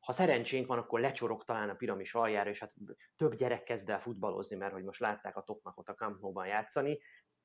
ha 0.00 0.12
szerencsénk 0.12 0.66
van, 0.66 0.78
akkor 0.78 1.00
lecsorog 1.00 1.44
talán 1.44 1.68
a 1.68 1.74
piramis 1.74 2.14
aljára, 2.14 2.50
és 2.50 2.60
hát 2.60 2.74
több 3.16 3.34
gyerek 3.34 3.62
kezd 3.62 3.90
el 3.90 4.00
futballozni, 4.00 4.56
mert 4.56 4.72
hogy 4.72 4.84
most 4.84 5.00
látták 5.00 5.36
a 5.36 5.42
Tokmakot 5.42 5.88
a 5.88 5.94
Camp 5.94 6.20
Nou-ban 6.20 6.46
játszani. 6.46 7.00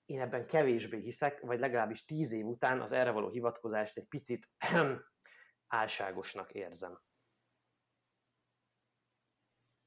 Én 0.06 0.22
ebben 0.22 0.48
kevésbé 0.48 1.00
hiszek, 1.00 1.40
vagy 1.40 1.60
legalábbis 1.60 2.06
tíz 2.06 2.32
év 2.32 2.46
után 2.46 2.82
az 2.82 2.92
erre 2.92 3.12
való 3.12 3.30
hivatkozást 3.30 3.98
egy 3.98 4.08
picit 4.08 4.50
álságosnak 5.68 6.52
érzem. 6.52 7.00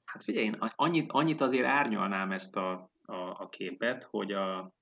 Hát 0.04 0.24
figyelj, 0.24 0.46
én 0.46 0.54
annyit, 0.76 1.12
annyit 1.12 1.40
azért 1.40 1.66
árnyalnám 1.66 2.32
ezt 2.32 2.56
a, 2.56 2.90
a, 3.02 3.14
a 3.14 3.48
képet, 3.48 4.04
hogy 4.04 4.32
a, 4.32 4.72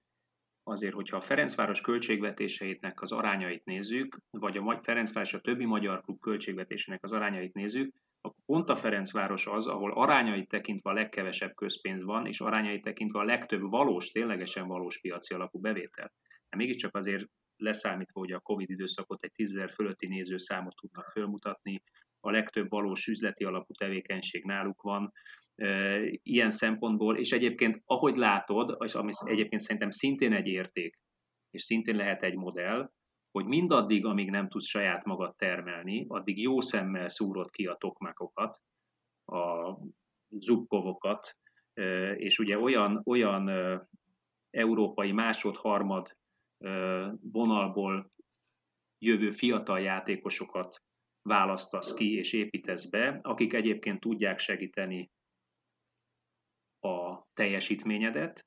azért, 0.66 0.94
hogyha 0.94 1.16
a 1.16 1.20
Ferencváros 1.20 1.80
költségvetéseitnek 1.80 3.00
az 3.02 3.12
arányait 3.12 3.64
nézzük, 3.64 4.18
vagy 4.30 4.56
a 4.56 4.80
Ferencváros 4.82 5.34
a 5.34 5.40
többi 5.40 5.64
magyar 5.64 6.00
klub 6.00 6.20
költségvetésének 6.20 7.04
az 7.04 7.12
arányait 7.12 7.54
nézzük, 7.54 7.94
akkor 8.20 8.44
pont 8.46 8.68
a 8.68 8.76
Ferencváros 8.76 9.46
az, 9.46 9.66
ahol 9.66 9.92
arányait 9.92 10.48
tekintve 10.48 10.90
a 10.90 10.92
legkevesebb 10.92 11.54
közpénz 11.54 12.04
van, 12.04 12.26
és 12.26 12.40
arányait 12.40 12.82
tekintve 12.82 13.18
a 13.18 13.24
legtöbb 13.24 13.70
valós, 13.70 14.10
ténylegesen 14.10 14.66
valós 14.66 15.00
piaci 15.00 15.34
alapú 15.34 15.60
bevétel. 15.60 16.12
De 16.48 16.56
mégiscsak 16.56 16.96
azért 16.96 17.26
leszámítva, 17.56 18.20
hogy 18.20 18.32
a 18.32 18.40
Covid 18.40 18.70
időszakot 18.70 19.22
egy 19.22 19.32
tízezer 19.32 19.70
fölötti 19.70 20.06
nézőszámot 20.06 20.74
tudnak 20.76 21.10
fölmutatni, 21.10 21.82
a 22.20 22.30
legtöbb 22.30 22.70
valós 22.70 23.06
üzleti 23.06 23.44
alapú 23.44 23.72
tevékenység 23.72 24.44
náluk 24.44 24.82
van, 24.82 25.12
ilyen 26.22 26.50
szempontból, 26.50 27.18
és 27.18 27.32
egyébként 27.32 27.82
ahogy 27.84 28.16
látod, 28.16 28.76
és 28.84 28.94
ami 28.94 29.12
egyébként 29.24 29.60
szerintem 29.60 29.90
szintén 29.90 30.32
egy 30.32 30.46
érték, 30.46 30.98
és 31.50 31.62
szintén 31.62 31.96
lehet 31.96 32.22
egy 32.22 32.36
modell, 32.36 32.90
hogy 33.30 33.46
mindaddig, 33.46 34.04
amíg 34.04 34.30
nem 34.30 34.48
tudsz 34.48 34.66
saját 34.66 35.04
magad 35.04 35.36
termelni, 35.36 36.04
addig 36.08 36.40
jó 36.40 36.60
szemmel 36.60 37.08
szúrod 37.08 37.50
ki 37.50 37.66
a 37.66 37.74
tokmákokat, 37.74 38.56
a 39.24 39.76
zubkovokat, 40.28 41.36
és 42.16 42.38
ugye 42.38 42.58
olyan, 42.58 43.02
olyan 43.04 43.50
európai 44.50 45.12
másod-harmad 45.12 46.16
vonalból 47.20 48.10
jövő 48.98 49.30
fiatal 49.30 49.80
játékosokat 49.80 50.82
választasz 51.22 51.94
ki 51.94 52.16
és 52.16 52.32
építesz 52.32 52.84
be, 52.88 53.18
akik 53.22 53.52
egyébként 53.52 54.00
tudják 54.00 54.38
segíteni 54.38 55.10
a 56.86 57.26
teljesítményedet, 57.34 58.46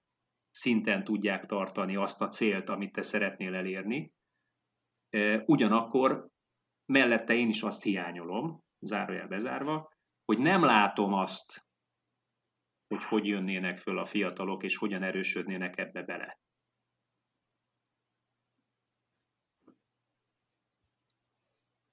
szinten 0.52 1.04
tudják 1.04 1.46
tartani 1.46 1.96
azt 1.96 2.22
a 2.22 2.28
célt, 2.28 2.70
amit 2.70 2.92
te 2.92 3.02
szeretnél 3.02 3.56
elérni. 3.56 4.14
Ugyanakkor 5.46 6.28
mellette 6.86 7.34
én 7.34 7.50
is 7.50 7.62
azt 7.62 7.84
hiányolom, 7.84 8.64
zárójel 8.80 9.28
bezárva, 9.28 9.90
hogy 10.26 10.38
nem 10.38 10.64
látom 10.64 11.14
azt, 11.14 11.66
hogy 12.88 13.04
hogy 13.04 13.26
jönnének 13.26 13.78
föl 13.78 14.00
a 14.00 14.06
fiatalok, 14.06 14.64
és 14.64 14.78
hogyan 14.78 15.04
erősödnének 15.04 15.78
ebbe 15.78 16.04
bele. 16.04 16.40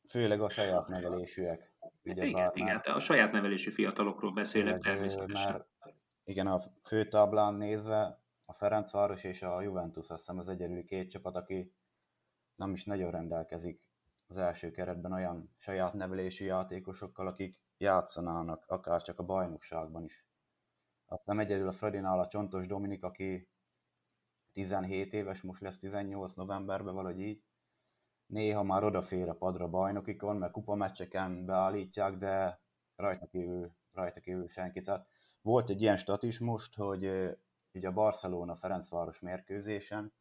Főleg 0.08 0.40
a 0.40 0.48
saját 0.48 0.88
nevelésűek. 0.88 1.72
Ugye 2.04 2.24
igen, 2.26 2.40
már, 2.42 2.50
igen, 2.54 2.76
a 2.76 2.98
saját 2.98 3.32
nevelésű 3.32 3.70
fiatalokról 3.70 4.32
beszélek 4.32 4.80
természetesen. 4.80 5.52
Már 5.52 5.66
igen, 6.28 6.46
a 6.46 6.60
főtáblán 6.82 7.54
nézve 7.54 8.20
a 8.44 8.52
Ferencváros 8.52 9.24
és 9.24 9.42
a 9.42 9.60
Juventus 9.60 10.10
azt 10.10 10.18
hiszem 10.18 10.38
az 10.38 10.48
egyedül 10.48 10.84
két 10.84 11.10
csapat, 11.10 11.36
aki 11.36 11.72
nem 12.54 12.72
is 12.72 12.84
nagyon 12.84 13.10
rendelkezik 13.10 13.88
az 14.26 14.36
első 14.36 14.70
keretben 14.70 15.12
olyan 15.12 15.54
saját 15.58 15.92
nevelésű 15.92 16.44
játékosokkal, 16.44 17.26
akik 17.26 17.64
játszanának, 17.78 18.64
akár 18.66 19.02
csak 19.02 19.18
a 19.18 19.24
bajnokságban 19.24 20.04
is. 20.04 20.26
Azt 21.06 21.22
hiszem 21.22 21.38
egyedül 21.38 21.68
a 21.68 21.72
Fredinál 21.72 22.18
a 22.18 22.26
Csontos 22.26 22.66
Dominik, 22.66 23.02
aki 23.02 23.48
17 24.52 25.12
éves, 25.12 25.42
most 25.42 25.60
lesz 25.60 25.76
18 25.76 26.34
novemberben, 26.34 26.94
valahogy 26.94 27.20
így. 27.20 27.44
Néha 28.26 28.62
már 28.62 28.84
odafér 28.84 29.28
a 29.28 29.34
padra 29.34 29.68
bajnokikon, 29.68 30.36
mert 30.36 30.52
kupameccseken 30.52 31.44
beállítják, 31.44 32.16
de 32.16 32.60
rajta 32.96 33.26
kívül, 33.26 33.72
rajta 33.92 34.20
kívül 34.20 34.48
senki. 34.48 34.82
Tehát 34.82 35.08
volt 35.46 35.70
egy 35.70 35.82
ilyen 35.82 35.96
stat 35.96 36.38
most, 36.38 36.74
hogy 36.74 37.04
ugye 37.72 37.88
a 37.88 37.92
Barcelona-Ferencváros 37.92 39.20
mérkőzésen 39.20 40.12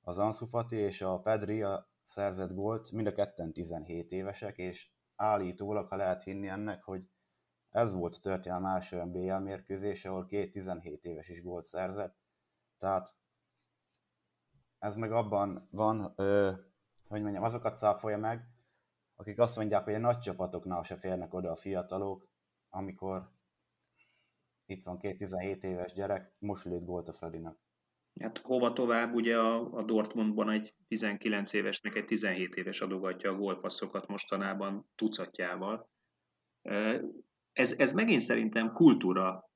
az 0.00 0.18
Ansu 0.18 0.46
Fati 0.46 0.76
és 0.76 1.02
a 1.02 1.20
Pedri 1.20 1.62
a 1.62 1.90
szerzett 2.02 2.54
gólt, 2.54 2.90
mind 2.90 3.06
a 3.06 3.12
ketten 3.12 3.52
17 3.52 4.12
évesek, 4.12 4.58
és 4.58 4.90
állítólag, 5.16 5.88
ha 5.88 5.96
lehet 5.96 6.22
hinni 6.22 6.48
ennek, 6.48 6.82
hogy 6.82 7.02
ez 7.70 7.94
volt 7.94 8.14
a 8.14 8.20
történelem 8.20 8.64
első 8.64 8.96
olyan 8.96 9.12
BL 9.12 9.34
mérkőzés, 9.34 10.04
ahol 10.04 10.26
két 10.26 10.52
17 10.52 11.04
éves 11.04 11.28
is 11.28 11.42
gólt 11.42 11.64
szerzett. 11.64 12.16
Tehát 12.78 13.16
ez 14.78 14.96
meg 14.96 15.12
abban 15.12 15.68
van, 15.70 16.12
ö, 16.16 16.52
hogy 17.08 17.22
mondjam, 17.22 17.42
azokat 17.42 17.76
száfolja 17.76 18.18
meg, 18.18 18.48
akik 19.16 19.38
azt 19.38 19.56
mondják, 19.56 19.84
hogy 19.84 19.94
a 19.94 19.98
nagy 19.98 20.18
csapatoknál 20.18 20.82
se 20.82 20.96
férnek 20.96 21.34
oda 21.34 21.50
a 21.50 21.56
fiatalok, 21.56 22.28
amikor 22.70 23.36
itt 24.68 24.84
van 24.84 24.98
két 24.98 25.16
17 25.16 25.64
éves 25.64 25.92
gyerek, 25.92 26.32
most 26.38 26.64
lőtt 26.64 26.84
gólt 26.84 27.08
a 27.08 27.12
Fradinak. 27.12 27.58
Hát 28.20 28.38
hova 28.38 28.72
tovább, 28.72 29.14
ugye 29.14 29.38
a, 29.38 29.72
a 29.72 29.82
Dortmundban 29.82 30.50
egy 30.50 30.74
19 30.88 31.52
évesnek 31.52 31.94
egy 31.94 32.04
17 32.04 32.54
éves 32.54 32.80
adogatja 32.80 33.30
a 33.30 33.36
gólpasszokat 33.36 34.06
mostanában 34.06 34.90
tucatjával. 34.94 35.90
Ez, 37.52 37.78
ez 37.78 37.92
megint 37.92 38.20
szerintem 38.20 38.72
kultúra, 38.72 39.50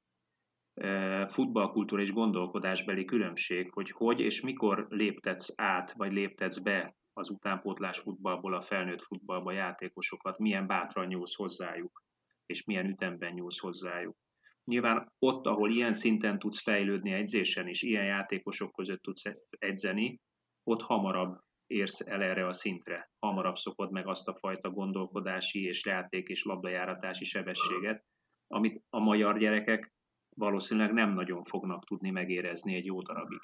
futballkultúra 1.27 2.03
és 2.03 2.13
gondolkodásbeli 2.13 3.05
különbség, 3.05 3.73
hogy 3.73 3.91
hogy 3.91 4.21
és 4.21 4.41
mikor 4.41 4.87
léptetsz 4.89 5.53
át, 5.57 5.93
vagy 5.93 6.13
léptetsz 6.13 6.59
be 6.59 6.97
az 7.13 7.31
utánpótlás 7.31 7.99
futballból 7.99 8.55
a 8.55 8.61
felnőtt 8.61 9.03
futballba 9.03 9.53
játékosokat, 9.53 10.39
milyen 10.39 10.67
bátran 10.67 11.07
nyúlsz 11.07 11.35
hozzájuk, 11.35 12.03
és 12.47 12.65
milyen 12.65 12.87
ütemben 12.87 13.33
nyúlsz 13.33 13.59
hozzájuk. 13.59 14.17
Nyilván 14.65 15.13
ott, 15.19 15.47
ahol 15.47 15.71
ilyen 15.71 15.93
szinten 15.93 16.39
tudsz 16.39 16.63
fejlődni 16.63 17.13
edzésen, 17.13 17.69
és 17.69 17.83
ilyen 17.83 18.05
játékosok 18.05 18.73
között 18.73 19.03
tudsz 19.03 19.23
edzeni, 19.59 20.21
ott 20.63 20.83
hamarabb 20.83 21.41
érsz 21.67 22.01
el 22.01 22.23
erre 22.23 22.47
a 22.47 22.53
szintre. 22.53 23.11
Hamarabb 23.19 23.57
szokod 23.57 23.91
meg 23.93 24.07
azt 24.07 24.29
a 24.29 24.35
fajta 24.35 24.71
gondolkodási 24.71 25.65
és 25.65 25.85
játék 25.85 26.29
és 26.29 26.45
labdajáratási 26.45 27.25
sebességet, 27.25 28.05
amit 28.47 28.83
a 28.91 28.99
magyar 28.99 29.39
gyerekek 29.39 29.93
valószínűleg 30.37 30.93
nem 30.93 31.13
nagyon 31.13 31.45
fognak 31.45 31.85
tudni 31.85 32.11
megérezni 32.11 32.75
egy 32.75 32.85
jó 32.85 33.03
darabig. 33.03 33.41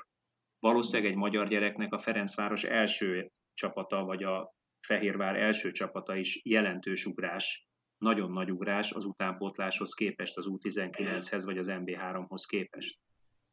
Valószínűleg 0.58 1.12
egy 1.12 1.16
magyar 1.16 1.48
gyereknek 1.48 1.92
a 1.92 1.98
Ferencváros 1.98 2.64
első 2.64 3.30
csapata, 3.54 4.04
vagy 4.04 4.22
a 4.22 4.52
Fehérvár 4.86 5.36
első 5.36 5.70
csapata 5.70 6.16
is 6.16 6.40
jelentős 6.44 7.06
ugrás 7.06 7.67
nagyon 7.98 8.32
nagy 8.32 8.50
ugrás 8.50 8.92
az 8.92 9.04
utánpótláshoz 9.04 9.94
képest, 9.94 10.36
az 10.36 10.46
U19-hez 10.48 11.42
vagy 11.44 11.58
az 11.58 11.66
MB3-hoz 11.70 12.44
képest. 12.44 12.98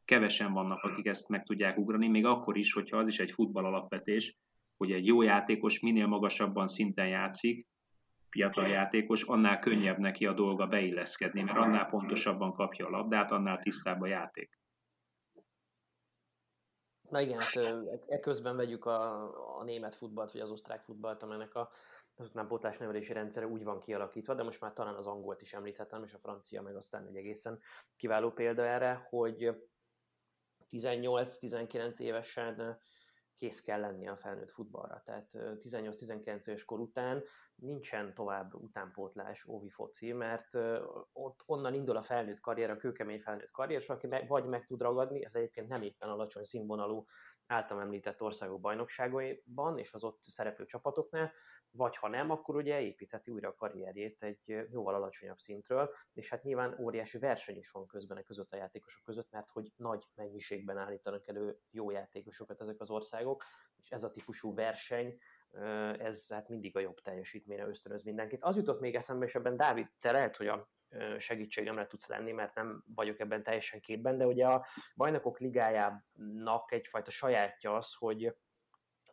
Kevesen 0.04 0.52
vannak, 0.52 0.82
akik 0.82 1.06
ezt 1.06 1.28
meg 1.28 1.42
tudják 1.42 1.78
ugrani, 1.78 2.08
még 2.08 2.24
akkor 2.24 2.56
is, 2.56 2.72
hogyha 2.72 2.96
az 2.96 3.08
is 3.08 3.18
egy 3.18 3.30
futball 3.30 3.64
alapvetés, 3.64 4.36
hogy 4.76 4.92
egy 4.92 5.06
jó 5.06 5.22
játékos 5.22 5.80
minél 5.80 6.06
magasabban 6.06 6.66
szinten 6.66 7.08
játszik, 7.08 7.66
fiatal 8.28 8.66
játékos, 8.66 9.22
annál 9.22 9.58
könnyebb 9.58 9.98
neki 9.98 10.26
a 10.26 10.32
dolga 10.32 10.66
beilleszkedni, 10.66 11.42
mert 11.42 11.58
annál 11.58 11.86
pontosabban 11.86 12.52
kapja 12.52 12.86
a 12.86 12.90
labdát, 12.90 13.30
annál 13.30 13.58
tisztább 13.58 14.00
a 14.00 14.06
játék. 14.06 14.58
Na 17.10 17.20
igen, 17.20 17.38
hát 17.38 17.56
ekközben 18.06 18.56
vegyük 18.56 18.84
a, 18.84 19.58
a 19.58 19.64
német 19.64 19.94
futballt, 19.94 20.32
vagy 20.32 20.40
az 20.40 20.50
osztrák 20.50 20.82
futballt, 20.82 21.22
amelynek 21.22 21.54
a 21.54 21.68
az 22.16 22.28
utánpótlás 22.28 22.78
nevelési 22.78 23.12
rendszere 23.12 23.46
úgy 23.46 23.64
van 23.64 23.80
kialakítva, 23.80 24.34
de 24.34 24.42
most 24.42 24.60
már 24.60 24.72
talán 24.72 24.94
az 24.94 25.06
angolt 25.06 25.42
is 25.42 25.54
említhetem, 25.54 26.02
és 26.02 26.14
a 26.14 26.18
francia 26.18 26.62
meg 26.62 26.76
aztán 26.76 27.06
egy 27.06 27.16
egészen 27.16 27.60
kiváló 27.96 28.30
példa 28.30 28.66
erre, 28.66 29.06
hogy 29.10 29.68
18-19 30.70 31.98
évesen 31.98 32.78
kész 33.36 33.62
kell 33.62 33.80
lenni 33.80 34.08
a 34.08 34.16
felnőtt 34.16 34.50
futballra. 34.50 35.02
Tehát 35.04 35.30
18-19 35.34 36.48
éves 36.48 36.64
kor 36.64 36.80
után 36.80 37.22
nincsen 37.54 38.14
tovább 38.14 38.54
utánpótlás 38.54 39.46
óvi 39.46 39.68
foci, 39.68 40.12
mert 40.12 40.54
ott 41.12 41.42
onnan 41.46 41.74
indul 41.74 41.96
a 41.96 42.02
felnőtt 42.02 42.40
karrier, 42.40 42.70
a 42.70 42.76
kőkemény 42.76 43.20
felnőtt 43.20 43.50
karrier, 43.50 43.80
és 43.80 43.88
aki 43.88 44.06
meg, 44.06 44.28
vagy 44.28 44.46
meg 44.46 44.66
tud 44.66 44.80
ragadni, 44.80 45.24
ez 45.24 45.34
egyébként 45.34 45.68
nem 45.68 45.82
éppen 45.82 46.08
alacsony 46.08 46.44
színvonalú 46.44 47.04
általam 47.46 47.82
említett 47.82 48.22
országok 48.22 48.60
bajnokságaiban 48.60 49.78
és 49.78 49.94
az 49.94 50.04
ott 50.04 50.22
szereplő 50.22 50.64
csapatoknál, 50.64 51.32
vagy 51.70 51.96
ha 51.96 52.08
nem, 52.08 52.30
akkor 52.30 52.56
ugye 52.56 52.80
építheti 52.80 53.30
újra 53.30 53.48
a 53.48 53.54
karrierjét 53.54 54.22
egy 54.22 54.66
jóval 54.70 54.94
alacsonyabb 54.94 55.38
szintről, 55.38 55.94
és 56.12 56.30
hát 56.30 56.42
nyilván 56.42 56.78
óriási 56.80 57.18
verseny 57.18 57.56
is 57.56 57.70
van 57.70 57.86
közben 57.86 58.18
a 58.18 58.22
között 58.22 58.52
a 58.52 58.56
játékosok 58.56 59.04
között, 59.04 59.30
mert 59.30 59.50
hogy 59.50 59.72
nagy 59.76 60.04
mennyiségben 60.14 60.78
állítanak 60.78 61.28
elő 61.28 61.58
jó 61.70 61.90
játékosokat 61.90 62.60
ezek 62.60 62.80
az 62.80 62.90
országok, 62.90 63.44
és 63.76 63.90
ez 63.90 64.02
a 64.02 64.10
típusú 64.10 64.54
verseny, 64.54 65.18
ez 65.98 66.28
hát 66.28 66.48
mindig 66.48 66.76
a 66.76 66.80
jobb 66.80 67.00
teljesítményre 67.00 67.66
ösztönöz 67.66 68.02
mindenkit. 68.02 68.42
Az 68.42 68.56
jutott 68.56 68.80
még 68.80 68.94
eszembe, 68.94 69.24
és 69.24 69.34
ebben 69.34 69.56
Dávid, 69.56 69.86
te 70.00 70.12
lehet, 70.12 70.36
hogy 70.36 70.46
a 70.46 70.68
segítségemre 71.18 71.86
tudsz 71.86 72.08
lenni, 72.08 72.32
mert 72.32 72.54
nem 72.54 72.84
vagyok 72.94 73.20
ebben 73.20 73.42
teljesen 73.42 73.80
képben, 73.80 74.18
de 74.18 74.26
ugye 74.26 74.46
a 74.46 74.66
bajnokok 74.96 75.38
ligájának 75.38 76.72
egyfajta 76.72 77.10
sajátja 77.10 77.76
az, 77.76 77.94
hogy 77.94 78.34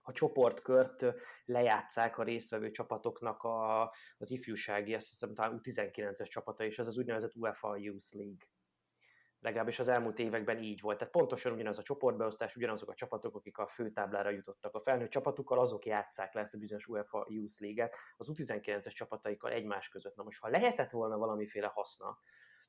a 0.01 0.11
csoportkört 0.11 1.05
lejátszák 1.45 2.17
a 2.17 2.23
résztvevő 2.23 2.71
csapatoknak 2.71 3.43
a, 3.43 3.81
az 4.17 4.31
ifjúsági, 4.31 4.93
azt 4.93 5.09
hiszem 5.09 5.33
talán 5.33 5.61
U19-es 5.63 6.29
csapata, 6.29 6.63
és 6.63 6.79
ez 6.79 6.87
az 6.87 6.97
úgynevezett 6.97 7.35
UEFA 7.35 7.77
Youth 7.77 8.15
League 8.15 8.45
legalábbis 9.43 9.79
az 9.79 9.87
elmúlt 9.87 10.19
években 10.19 10.57
így 10.57 10.81
volt. 10.81 10.97
Tehát 10.97 11.13
pontosan 11.13 11.53
ugyanaz 11.53 11.77
a 11.77 11.81
csoportbeosztás, 11.81 12.55
ugyanazok 12.55 12.89
a 12.89 12.93
csapatok, 12.93 13.35
akik 13.35 13.57
a 13.57 13.67
főtáblára 13.67 14.29
jutottak. 14.29 14.75
A 14.75 14.81
felnőtt 14.81 15.09
csapatukkal 15.09 15.59
azok 15.59 15.85
játszák 15.85 16.33
le 16.33 16.41
ezt 16.41 16.53
a 16.53 16.57
bizonyos 16.57 16.87
UEFA 16.87 17.25
Youth 17.29 17.61
League-et, 17.61 17.95
az 18.17 18.31
U19-es 18.33 18.93
csapataikkal 18.93 19.51
egymás 19.51 19.89
között. 19.89 20.15
Na 20.15 20.23
most, 20.23 20.41
ha 20.41 20.49
lehetett 20.49 20.91
volna 20.91 21.17
valamiféle 21.17 21.67
haszna 21.67 22.19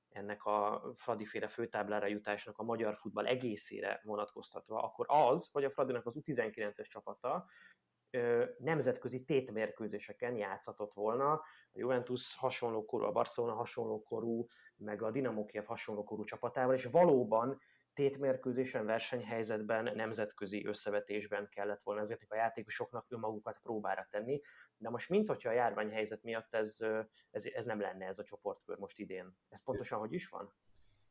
ennek 0.09 0.45
a 0.45 0.83
Fradi-féle 0.97 1.49
főtáblára 1.49 2.07
jutásnak 2.07 2.59
a 2.59 2.63
magyar 2.63 2.97
futball 2.97 3.27
egészére 3.27 4.01
vonatkoztatva, 4.05 4.83
akkor 4.83 5.07
az, 5.09 5.49
hogy 5.53 5.65
a 5.65 5.71
Fradinak 5.71 6.07
az 6.07 6.21
U19-es 6.21 6.87
csapata 6.87 7.47
nemzetközi 8.59 9.25
tétmérkőzéseken 9.25 10.37
játszhatott 10.37 10.95
volna. 10.95 11.33
A 11.33 11.79
Juventus 11.79 12.37
hasonló 12.37 12.85
korú, 12.85 13.05
a 13.05 13.13
Barcelona 13.13 13.55
hasonló 13.55 14.03
korú, 14.03 14.47
meg 14.77 15.03
a 15.03 15.11
Dinamo 15.11 15.45
Kiev 15.45 15.65
hasonló 15.65 16.05
korú 16.05 16.25
csapatával, 16.25 16.75
és 16.75 16.85
valóban 16.85 17.61
tétmérkőzésen, 17.95 18.87
versenyhelyzetben, 18.87 19.91
nemzetközi 19.95 20.67
összevetésben 20.67 21.49
kellett 21.51 21.83
volna 21.83 22.01
ezeknek 22.01 22.33
a 22.33 22.37
játékosoknak 22.37 23.07
önmagukat 23.09 23.59
próbára 23.63 24.07
tenni, 24.11 24.41
de 24.77 24.91
most 24.91 25.09
mint 25.09 25.29
hogyha 25.29 25.49
a 25.49 25.53
járványhelyzet 25.53 26.23
miatt 26.23 26.55
ez, 26.55 26.77
ez, 27.31 27.45
ez 27.45 27.65
nem 27.65 27.81
lenne 27.81 28.07
ez 28.07 28.19
a 28.19 28.25
csoportkör 28.25 28.79
most 28.79 28.99
idén. 28.99 29.37
Ez 29.49 29.63
pontosan 29.63 29.99
hogy 29.99 30.13
is 30.13 30.29
van? 30.29 30.55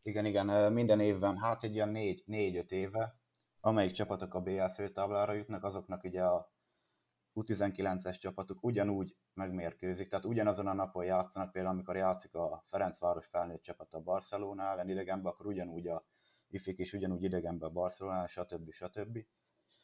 Igen, 0.01 0.25
igen, 0.25 0.73
minden 0.73 0.99
évben, 0.99 1.37
hát 1.37 1.63
egy 1.63 1.73
ilyen 1.73 1.89
négy, 1.89 2.23
négy-öt 2.25 2.71
éve, 2.71 3.15
amelyik 3.59 3.91
csapatok 3.91 4.33
a 4.33 4.41
BL 4.41 4.65
főtáblára 4.65 5.33
jutnak, 5.33 5.63
azoknak 5.63 6.03
ugye 6.03 6.23
a 6.23 6.52
U19-es 7.35 8.19
csapatuk 8.19 8.63
ugyanúgy 8.63 9.15
megmérkőzik, 9.33 10.09
tehát 10.09 10.25
ugyanazon 10.25 10.67
a 10.67 10.73
napon 10.73 11.05
játszanak, 11.05 11.51
például 11.51 11.73
amikor 11.73 11.95
játszik 11.95 12.35
a 12.35 12.63
Ferencváros 12.67 13.25
felnőtt 13.25 13.61
csapat 13.61 13.93
a 13.93 13.99
Barcelona 13.99 14.63
ellen 14.63 14.89
idegenben, 14.89 15.31
akkor 15.31 15.45
ugyanúgy 15.45 15.87
a 15.87 16.05
ifik 16.47 16.79
is 16.79 16.93
ugyanúgy 16.93 17.23
idegenben 17.23 17.69
a 17.69 17.73
Barcelona, 17.73 18.27
stb. 18.27 18.71
stb. 18.71 19.19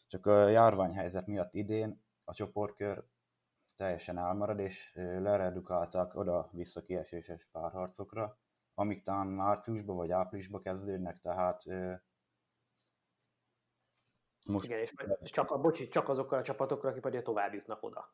Csak 0.07 0.25
a 0.25 0.47
járványhelyzet 0.47 1.27
miatt 1.27 1.53
idén 1.53 2.03
a 2.23 2.33
csoportkör 2.33 3.03
teljesen 3.75 4.17
elmarad, 4.17 4.59
és 4.59 4.91
leredukálták 4.95 6.15
oda-vissza 6.15 6.81
kieséses 6.81 7.49
párharcokra, 7.51 8.37
amik 8.73 9.01
talán 9.01 9.27
márciusban 9.27 9.95
vagy 9.95 10.11
áprilisban 10.11 10.61
kezdődnek, 10.61 11.19
tehát 11.19 11.63
most 14.49 14.65
igen, 14.65 14.79
és 14.79 14.93
csak, 15.23 15.51
a, 15.51 15.57
bocsi, 15.57 15.87
csak 15.87 16.09
azokkal 16.09 16.39
a 16.39 16.43
csapatokkal, 16.43 16.89
akik 16.89 17.01
pedig 17.01 17.21
tovább 17.21 17.53
jutnak 17.53 17.83
oda. 17.83 18.13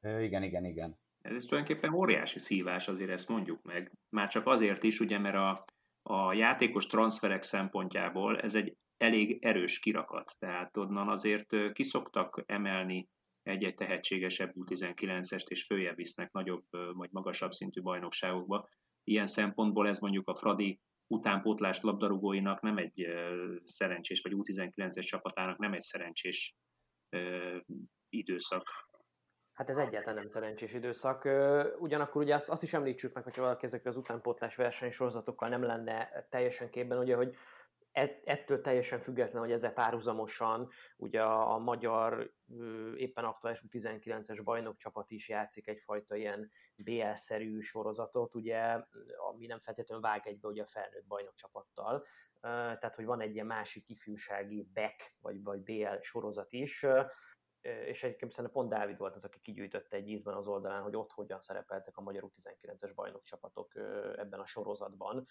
Igen, 0.00 0.42
igen, 0.42 0.64
igen. 0.64 0.98
Ez 1.22 1.44
tulajdonképpen 1.44 1.94
óriási 1.94 2.38
szívás, 2.38 2.88
azért 2.88 3.10
ezt 3.10 3.28
mondjuk 3.28 3.62
meg. 3.62 3.92
Már 4.08 4.28
csak 4.28 4.46
azért 4.46 4.82
is, 4.82 5.00
ugye, 5.00 5.18
mert 5.18 5.36
a, 5.36 5.64
a 6.02 6.32
játékos 6.32 6.86
transferek 6.86 7.42
szempontjából 7.42 8.40
ez 8.40 8.54
egy 8.54 8.76
elég 8.96 9.38
erős 9.44 9.78
kirakat. 9.78 10.36
Tehát 10.38 10.76
onnan 10.76 11.08
azért 11.08 11.72
kiszoktak 11.72 12.42
emelni 12.46 13.08
egy-egy 13.42 13.74
tehetségesebb 13.74 14.52
U19-est, 14.54 15.48
és 15.48 15.64
följebb 15.64 15.96
visznek 15.96 16.32
nagyobb 16.32 16.64
vagy 16.92 17.08
magasabb 17.12 17.52
szintű 17.52 17.82
bajnokságokba. 17.82 18.68
Ilyen 19.04 19.26
szempontból 19.26 19.88
ez 19.88 19.98
mondjuk 19.98 20.28
a 20.28 20.34
Fradi 20.34 20.80
utánpótlás 21.08 21.80
labdarúgóinak 21.80 22.60
nem 22.60 22.76
egy 22.76 23.06
szerencsés, 23.64 24.20
vagy 24.20 24.32
U19-es 24.36 25.06
csapatának 25.06 25.58
nem 25.58 25.72
egy 25.72 25.80
szerencsés 25.80 26.56
időszak. 28.08 28.62
Hát 29.52 29.68
ez 29.68 29.76
egyáltalán 29.76 30.14
nem 30.14 30.28
szerencsés 30.28 30.74
időszak. 30.74 31.28
Ugyanakkor 31.78 32.22
ugye 32.22 32.34
azt, 32.34 32.50
azt 32.50 32.62
is 32.62 32.74
említsük 32.74 33.14
meg, 33.14 33.24
hogyha 33.24 33.42
valaki 33.42 33.64
ezek 33.64 33.86
az 33.86 33.96
utánpótlás 33.96 34.56
versenysorozatokkal 34.56 35.48
nem 35.48 35.62
lenne 35.62 36.26
teljesen 36.28 36.70
képben, 36.70 36.98
ugye, 36.98 37.16
hogy 37.16 37.34
ettől 38.24 38.60
teljesen 38.60 38.98
független, 38.98 39.42
hogy 39.42 39.52
ezzel 39.52 39.72
párhuzamosan 39.72 40.68
ugye 40.96 41.22
a, 41.22 41.58
magyar 41.58 42.32
éppen 42.96 43.24
aktuális 43.24 43.62
19-es 43.70 44.40
bajnokcsapat 44.44 45.10
is 45.10 45.28
játszik 45.28 45.66
egyfajta 45.66 46.16
ilyen 46.16 46.50
BL-szerű 46.76 47.58
sorozatot, 47.58 48.34
ugye, 48.34 48.78
ami 49.30 49.46
nem 49.46 49.60
feltétlenül 49.60 50.04
vág 50.04 50.26
egybe 50.26 50.48
ugye 50.48 50.62
a 50.62 50.66
felnőtt 50.66 51.06
bajnokcsapattal, 51.06 52.04
tehát 52.40 52.94
hogy 52.94 53.04
van 53.04 53.20
egy 53.20 53.34
ilyen 53.34 53.46
másik 53.46 53.88
ifjúsági 53.88 54.68
back 54.74 55.14
vagy, 55.20 55.42
vagy 55.42 55.62
BL 55.62 56.00
sorozat 56.00 56.52
is, 56.52 56.86
és 57.60 58.02
egyébként 58.02 58.32
szerintem 58.32 58.62
pont 58.62 58.68
Dávid 58.68 58.98
volt 58.98 59.14
az, 59.14 59.24
aki 59.24 59.40
kigyűjtötte 59.40 59.96
egy 59.96 60.08
ízben 60.08 60.34
az 60.34 60.48
oldalán, 60.48 60.82
hogy 60.82 60.96
ott 60.96 61.12
hogyan 61.12 61.40
szerepeltek 61.40 61.96
a 61.96 62.00
magyar 62.00 62.30
19 62.30 62.82
es 62.82 62.92
bajnokcsapatok 62.92 63.76
ebben 64.16 64.40
a 64.40 64.46
sorozatban. 64.46 65.26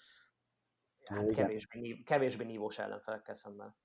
Hát 1.07 1.31
kevésbé, 1.31 2.03
kevésbé 2.03 2.43
nívós 2.43 2.79
ellenfelekkel 2.79 3.35
szemben. 3.35 3.75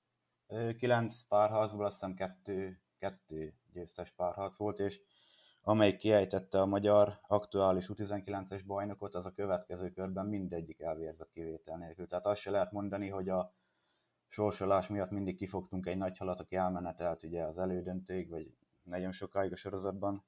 Kilenc 0.77 1.21
párharcból 1.21 1.85
azt 1.85 1.93
hiszem 1.93 2.13
kettő, 2.13 2.81
kettő 2.97 3.53
győztes 3.71 4.11
párharc 4.11 4.57
volt, 4.57 4.79
és 4.79 5.01
amelyik 5.61 5.97
kiejtette 5.97 6.61
a 6.61 6.65
magyar 6.65 7.19
aktuális 7.27 7.89
U19-es 7.93 8.61
bajnokot, 8.65 9.15
az 9.15 9.25
a 9.25 9.31
következő 9.31 9.89
körben 9.89 10.25
mindegyik 10.25 10.79
elvérzett 10.79 11.31
kivétel 11.31 11.77
nélkül. 11.77 12.07
Tehát 12.07 12.25
azt 12.25 12.41
se 12.41 12.51
lehet 12.51 12.71
mondani, 12.71 13.09
hogy 13.09 13.29
a 13.29 13.53
sorsolás 14.27 14.87
miatt 14.87 15.09
mindig 15.09 15.37
kifogtunk 15.37 15.85
egy 15.85 15.97
nagy 15.97 16.17
halat, 16.17 16.39
aki 16.39 16.55
elmenetelt 16.55 17.23
ugye 17.23 17.43
az 17.43 17.57
elődöntőig, 17.57 18.29
vagy 18.29 18.55
nagyon 18.83 19.11
sokáig 19.11 19.51
a 19.51 19.55
sorozatban, 19.55 20.25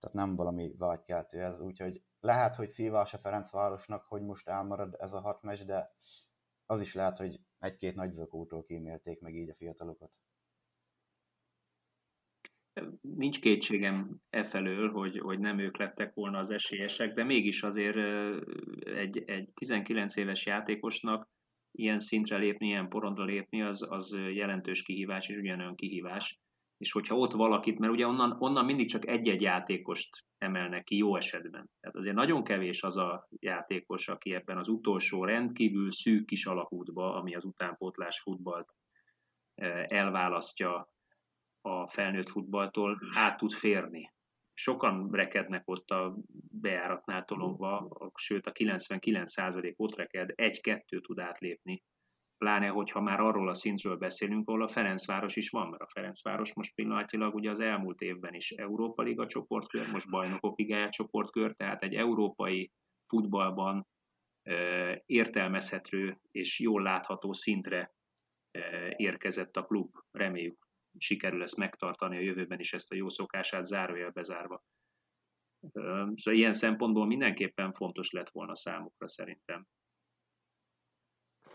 tehát 0.00 0.16
nem 0.16 0.36
valami 0.36 0.74
vágykeltő 0.78 1.40
ez, 1.40 1.60
úgyhogy 1.60 2.02
lehet, 2.20 2.56
hogy 2.56 2.68
szívás 2.68 3.14
a 3.14 3.18
Ferencvárosnak, 3.18 4.04
hogy 4.04 4.22
most 4.22 4.48
elmarad 4.48 4.96
ez 4.98 5.12
a 5.12 5.20
hat 5.20 5.42
mes, 5.42 5.64
de 5.64 5.92
az 6.70 6.80
is 6.80 6.94
lehet, 6.94 7.18
hogy 7.18 7.40
egy-két 7.58 7.94
nagy 7.94 8.12
zakótól 8.12 8.62
kímélték 8.62 9.20
meg 9.20 9.34
így 9.34 9.48
a 9.48 9.54
fiatalokat. 9.54 10.10
Nincs 13.00 13.40
kétségem 13.40 14.20
e 14.30 14.44
felől, 14.44 14.90
hogy, 14.90 15.18
hogy 15.18 15.38
nem 15.38 15.58
ők 15.58 15.76
lettek 15.76 16.14
volna 16.14 16.38
az 16.38 16.50
esélyesek, 16.50 17.14
de 17.14 17.24
mégis 17.24 17.62
azért 17.62 17.96
egy, 18.84 19.22
egy 19.26 19.50
19 19.54 20.16
éves 20.16 20.46
játékosnak 20.46 21.28
ilyen 21.70 21.98
szintre 21.98 22.36
lépni, 22.36 22.66
ilyen 22.66 22.88
porondra 22.88 23.24
lépni, 23.24 23.62
az, 23.62 23.86
az 23.88 24.10
jelentős 24.32 24.82
kihívás 24.82 25.28
és 25.28 25.36
ugyanolyan 25.36 25.74
kihívás. 25.74 26.38
És 26.78 26.92
hogyha 26.92 27.16
ott 27.16 27.32
valakit, 27.32 27.78
mert 27.78 27.92
ugye 27.92 28.06
onnan, 28.06 28.36
onnan 28.38 28.64
mindig 28.64 28.88
csak 28.88 29.06
egy-egy 29.06 29.42
játékost 29.42 30.24
emelnek 30.38 30.84
ki 30.84 30.96
jó 30.96 31.16
esetben. 31.16 31.70
Tehát 31.80 31.96
azért 31.96 32.14
nagyon 32.14 32.44
kevés 32.44 32.82
az 32.82 32.96
a 32.96 33.28
játékos, 33.38 34.08
aki 34.08 34.34
ebben 34.34 34.58
az 34.58 34.68
utolsó 34.68 35.24
rendkívül 35.24 35.90
szűk 35.90 36.26
kis 36.26 36.46
alakútba, 36.46 37.14
ami 37.14 37.34
az 37.34 37.44
utánpótlás 37.44 38.20
futballt 38.20 38.76
elválasztja 39.86 40.92
a 41.60 41.88
felnőtt 41.88 42.28
futballtól, 42.28 42.98
át 43.14 43.36
tud 43.36 43.52
férni 43.52 44.12
sokan 44.58 45.10
rekednek 45.10 45.62
ott 45.68 45.90
a 45.90 46.16
bejáratnál 46.50 47.24
tolongva, 47.24 47.88
sőt 48.14 48.46
a 48.46 48.52
99% 48.52 49.76
ott 49.76 49.94
reked, 49.94 50.32
egy-kettő 50.34 51.00
tud 51.00 51.18
átlépni. 51.18 51.82
Pláne, 52.38 52.68
hogyha 52.68 53.00
már 53.00 53.20
arról 53.20 53.48
a 53.48 53.54
szintről 53.54 53.96
beszélünk, 53.96 54.48
ahol 54.48 54.62
a 54.62 54.68
Ferencváros 54.68 55.36
is 55.36 55.50
van, 55.50 55.68
mert 55.68 55.82
a 55.82 55.88
Ferencváros 55.88 56.54
most 56.54 56.74
pillanatilag 56.74 57.34
ugye 57.34 57.50
az 57.50 57.60
elmúlt 57.60 58.00
évben 58.00 58.34
is 58.34 58.50
Európa 58.50 59.02
Liga 59.02 59.26
csoportkör, 59.26 59.90
most 59.92 60.10
Bajnokok 60.10 60.58
Ligája 60.58 60.88
csoportkör, 60.88 61.54
tehát 61.54 61.82
egy 61.82 61.94
európai 61.94 62.72
futballban 63.06 63.86
értelmezhető 65.06 66.20
és 66.30 66.60
jól 66.60 66.82
látható 66.82 67.32
szintre 67.32 67.94
érkezett 68.96 69.56
a 69.56 69.64
klub. 69.64 69.94
Reméljük 70.10 70.66
sikerül 70.98 71.42
ezt 71.42 71.56
megtartani 71.56 72.16
a 72.16 72.20
jövőben 72.20 72.58
is 72.58 72.72
ezt 72.72 72.92
a 72.92 72.94
jó 72.94 73.08
szokását 73.08 73.64
zárójel 73.64 74.10
bezárva. 74.10 74.62
Szóval 76.14 76.34
ilyen 76.34 76.52
szempontból 76.52 77.06
mindenképpen 77.06 77.72
fontos 77.72 78.10
lett 78.10 78.30
volna 78.30 78.54
számukra 78.54 79.06
szerintem. 79.06 79.66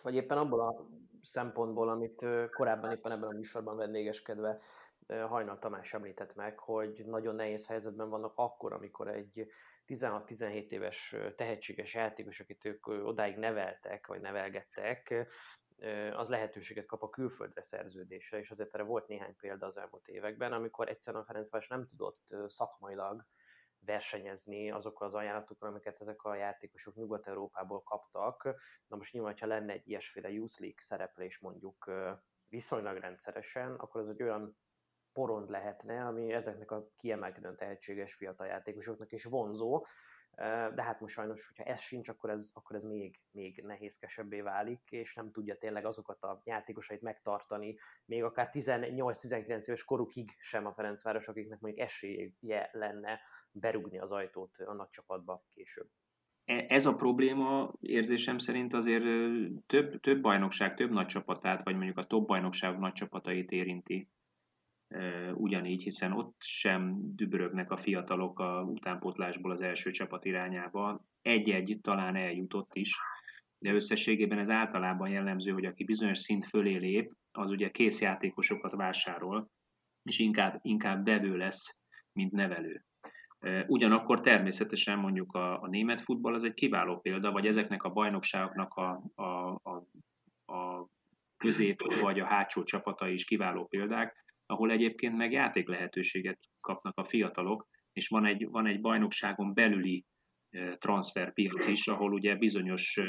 Vagy 0.02 0.16
éppen 0.16 0.38
abból 0.38 0.60
a 0.60 0.88
szempontból, 1.22 1.90
amit 1.90 2.26
korábban 2.52 2.92
éppen 2.92 3.12
ebben 3.12 3.30
a 3.30 3.34
műsorban 3.34 3.76
vendégeskedve 3.76 4.60
Hajnal 5.08 5.60
Tamás 5.60 5.94
említett 5.94 6.36
meg, 6.36 6.60
hogy 6.60 7.04
nagyon 7.06 7.36
nehéz 7.36 7.68
helyzetben 7.68 8.10
vannak 8.10 8.34
akkor, 8.36 8.74
amikor 8.74 9.08
egy 9.08 9.48
16-17 9.88 10.70
éves 10.70 11.16
tehetséges 11.36 11.94
játékos, 11.94 12.40
akit 12.40 12.66
ők 12.66 12.88
odáig 12.88 13.38
neveltek, 13.38 14.08
vagy 14.08 14.22
nevelgettek, 14.22 15.28
az 16.14 16.30
lehetőséget 16.30 16.86
kap 16.86 17.04
a 17.04 17.10
külföldre 17.10 17.62
szerződésre, 17.62 18.40
és 18.40 18.52
azért 18.52 18.74
erre 18.74 18.84
volt 18.84 19.08
néhány 19.08 19.36
példa 19.36 19.66
az 19.66 19.78
elmúlt 19.78 20.08
években, 20.08 20.54
amikor 20.54 20.90
egyszerűen 20.90 21.24
a 21.24 21.26
Ferencváros 21.26 21.68
nem 21.68 21.88
tudott 21.88 22.36
szakmailag 22.48 23.26
versenyezni 23.86 24.72
azokkal 24.72 25.08
az 25.08 25.14
ajánlatokkal, 25.14 25.70
amiket 25.70 26.00
ezek 26.00 26.24
a 26.24 26.36
játékosok 26.36 26.96
Nyugat-Európából 26.96 27.82
kaptak. 27.82 28.44
Na 28.88 28.96
most 28.96 29.14
nyilván, 29.14 29.36
ha 29.40 29.46
lenne 29.46 29.74
egy 29.74 29.88
ilyesféle 29.88 30.30
Youth 30.30 30.60
League 30.60 30.82
szereplés 30.82 31.40
mondjuk 31.40 31.92
viszonylag 32.48 32.98
rendszeresen, 32.98 33.74
akkor 33.76 34.02
az 34.02 34.10
egy 34.10 34.24
olyan 34.24 34.58
porond 35.14 35.50
lehetne, 35.50 36.06
ami 36.06 36.34
ezeknek 36.34 36.72
a 36.72 36.88
kiemelkedően 36.98 37.56
tehetséges 37.56 38.14
fiatal 38.14 38.48
játékosoknak 38.48 39.12
is 39.12 39.24
vonzó, 39.24 39.86
de 40.76 40.84
hát 40.84 41.00
most 41.00 41.14
sajnos, 41.14 41.48
hogyha 41.48 41.72
ez 41.72 41.80
sincs, 41.80 42.10
akkor 42.10 42.30
ez, 42.30 42.52
akkor 42.54 42.76
ez 42.76 42.84
még, 42.84 43.20
még 43.32 43.62
nehézkesebbé 43.64 44.42
válik, 44.42 44.82
és 44.90 45.16
nem 45.16 45.32
tudja 45.32 45.58
tényleg 45.58 45.86
azokat 45.86 46.24
a 46.24 46.42
játékosait 46.46 47.02
megtartani, 47.02 47.78
még 48.06 48.24
akár 48.24 48.50
18-19 48.52 49.48
éves 49.48 49.84
korukig 49.84 50.36
sem 50.38 50.66
a 50.66 50.74
Ferencváros, 50.74 51.28
akiknek 51.28 51.60
mondjuk 51.60 51.84
esélye 51.84 52.70
lenne 52.72 53.20
berugni 53.52 54.00
az 54.00 54.12
ajtót 54.12 54.58
a 54.58 54.74
nagy 54.74 54.90
csapatba 54.90 55.44
később. 55.50 55.90
E, 56.46 56.66
ez 56.68 56.86
a 56.86 56.96
probléma 56.96 57.74
érzésem 57.80 58.38
szerint 58.38 58.74
azért 58.74 59.04
több, 59.66 60.00
több 60.00 60.22
bajnokság, 60.22 60.76
több 60.76 60.92
nagy 60.92 61.08
csapatát, 61.08 61.64
vagy 61.64 61.76
mondjuk 61.76 61.98
a 61.98 62.04
top 62.04 62.28
bajnokság 62.28 62.80
nagy 62.80 62.94
csapatait 62.94 63.52
érinti 63.52 64.10
ugyanígy, 65.34 65.84
hiszen 65.84 66.12
ott 66.12 66.36
sem 66.40 66.96
dübörögnek 67.16 67.72
a 67.72 67.78
fiatalok 67.78 68.40
a 68.40 68.62
utánpótlásból 68.62 69.52
az 69.52 69.62
első 69.62 69.92
csapat 69.92 70.26
irányába. 70.26 71.06
Egy-egy 71.22 71.80
talán 71.82 72.16
eljutott 72.16 72.76
is, 72.76 72.98
de 73.58 73.74
összességében 73.74 74.40
ez 74.40 74.50
általában 74.50 75.10
jellemző, 75.10 75.52
hogy 75.52 75.66
aki 75.66 75.84
bizonyos 75.84 76.20
szint 76.20 76.46
fölé 76.46 76.76
lép, 76.76 77.14
az 77.32 77.50
ugye 77.50 77.70
kész 77.70 78.02
játékosokat 78.02 78.72
vásárol, 78.72 79.50
és 80.04 80.20
inkább, 80.20 80.60
inkább 80.62 81.06
vevő 81.06 81.38
lesz, 81.38 81.80
mint 82.12 82.32
nevelő. 82.32 82.86
Ugyanakkor 83.68 84.20
természetesen 84.20 85.00
mondjuk 85.00 85.34
a, 85.34 85.62
a 85.62 85.68
német 85.68 86.02
futball 86.02 86.34
az 86.34 86.44
egy 86.44 86.54
kiváló 86.54 87.00
példa, 87.00 87.32
vagy 87.32 87.48
ezeknek 87.48 87.84
a 87.84 87.90
bajnokságoknak 87.90 88.74
a, 88.74 89.04
a, 89.16 89.24
a, 89.64 89.88
a 90.54 90.88
közép 91.38 92.00
vagy 92.02 92.20
a 92.20 92.26
hátsó 92.26 92.64
csapata 92.64 93.08
is 93.08 93.26
kiváló 93.26 93.66
példák, 93.66 94.23
ahol 94.54 94.72
egyébként 94.72 95.16
meg 95.18 95.32
játék 95.32 95.68
lehetőséget 95.68 96.38
kapnak 96.60 96.98
a 96.98 97.04
fiatalok, 97.04 97.68
és 97.94 98.08
van 98.08 98.26
egy, 98.26 98.48
van 98.50 98.66
egy 98.66 98.82
bajnokságon 98.82 99.54
belüli 99.54 100.06
transferpiac 100.78 101.68
is, 101.68 101.88
ahol 101.88 102.14
ugye 102.14 102.36
bizonyos 102.36 103.00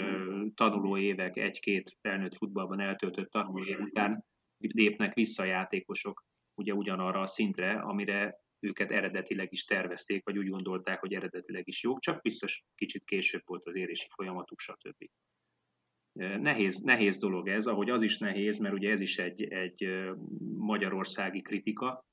tanulóévek, 0.55 1.37
egy-két 1.37 1.97
felnőtt 2.01 2.35
futballban 2.35 2.81
eltöltött 2.81 3.31
tanulóév 3.31 3.81
után 3.81 4.25
lépnek 4.59 5.15
vissza 5.15 5.45
játékosok 5.45 6.25
ugye 6.55 6.75
ugyanarra 6.75 7.21
a 7.21 7.27
szintre, 7.27 7.81
amire 7.81 8.35
őket 8.61 8.91
eredetileg 8.91 9.49
is 9.53 9.65
tervezték, 9.65 10.25
vagy 10.25 10.39
úgy 10.39 10.49
gondolták, 10.49 11.01
hogy 11.01 11.15
eredetileg 11.15 11.69
is 11.69 11.83
jók, 11.83 12.01
csak 12.01 12.23
biztos 12.23 12.65
kicsit 12.75 13.05
később 13.05 13.43
volt 13.45 13.65
az 13.65 13.77
érési 13.77 14.07
folyamatuk, 14.15 14.61
stb. 14.61 15.05
Nehéz, 16.15 16.83
nehéz 16.83 17.19
dolog 17.19 17.49
ez, 17.49 17.67
ahogy 17.67 17.91
az 17.91 18.03
is 18.03 18.19
nehéz, 18.19 18.59
mert 18.59 18.75
ugye 18.75 18.91
ez 18.91 19.01
is 19.01 19.19
egy, 19.19 19.43
egy 19.43 20.11
magyarországi 20.57 21.43
kritika, 21.43 22.05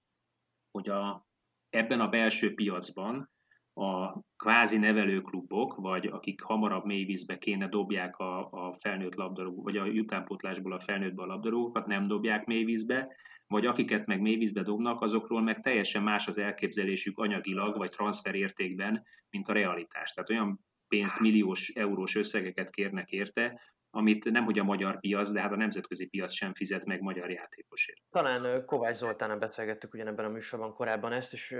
hogy 0.71 0.89
a, 0.89 1.25
ebben 1.69 1.99
a 1.99 2.09
belső 2.09 2.53
piacban 2.53 3.29
a 3.73 4.19
kvázi 4.37 4.77
nevelőklubok, 4.77 5.75
vagy 5.75 6.05
akik 6.05 6.41
hamarabb 6.41 6.85
mélyvízbe 6.85 7.37
kéne 7.37 7.67
dobják 7.67 8.17
a, 8.17 8.49
a 8.51 8.73
felnőtt 8.73 9.15
labdarúgó, 9.15 9.63
vagy 9.63 9.77
a 9.77 9.85
jutánpótlásból 9.85 10.73
a 10.73 10.79
felnőttbe 10.79 11.23
a 11.23 11.25
labdarúgókat, 11.25 11.85
nem 11.85 12.03
dobják 12.03 12.45
mélyvízbe, 12.45 13.15
vagy 13.47 13.65
akiket 13.65 14.05
meg 14.05 14.21
mélyvízbe 14.21 14.61
dobnak, 14.61 15.01
azokról 15.01 15.41
meg 15.41 15.59
teljesen 15.59 16.03
más 16.03 16.27
az 16.27 16.37
elképzelésük 16.37 17.17
anyagilag, 17.17 17.77
vagy 17.77 17.89
transferértékben, 17.89 19.03
mint 19.29 19.47
a 19.47 19.53
realitás. 19.53 20.13
Tehát 20.13 20.29
olyan 20.29 20.59
pénzt, 20.87 21.19
milliós, 21.19 21.69
eurós 21.69 22.15
összegeket 22.15 22.69
kérnek 22.69 23.09
érte, 23.11 23.61
amit 23.91 24.31
nem 24.31 24.43
hogy 24.43 24.59
a 24.59 24.63
magyar 24.63 24.99
piac, 24.99 25.31
de 25.31 25.41
hát 25.41 25.51
a 25.51 25.55
nemzetközi 25.55 26.07
piac 26.07 26.31
sem 26.31 26.53
fizet 26.53 26.85
meg 26.85 27.01
magyar 27.01 27.29
játékosért. 27.29 28.01
Talán 28.09 28.65
Kovács 28.65 28.95
Zoltánnal 28.95 29.37
beszélgettük 29.37 29.93
ugyanebben 29.93 30.25
a 30.25 30.29
műsorban 30.29 30.73
korábban 30.73 31.11
ezt, 31.11 31.33
és 31.33 31.55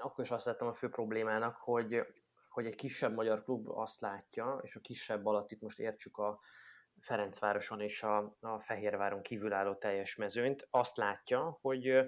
akkor 0.00 0.24
is 0.24 0.30
azt 0.30 0.46
láttam 0.46 0.68
a 0.68 0.72
fő 0.72 0.88
problémának, 0.88 1.56
hogy, 1.56 2.06
hogy 2.48 2.66
egy 2.66 2.74
kisebb 2.74 3.14
magyar 3.14 3.44
klub 3.44 3.68
azt 3.68 4.00
látja, 4.00 4.60
és 4.62 4.76
a 4.76 4.80
kisebb 4.80 5.26
alatt 5.26 5.50
itt 5.50 5.60
most 5.60 5.78
értsük 5.78 6.16
a 6.16 6.40
Ferencvároson 7.00 7.80
és 7.80 8.02
a, 8.02 8.36
a 8.40 8.60
Fehérváron 8.60 9.22
kívülálló 9.22 9.74
teljes 9.74 10.16
mezőnyt, 10.16 10.66
azt 10.70 10.96
látja, 10.96 11.58
hogy 11.60 12.04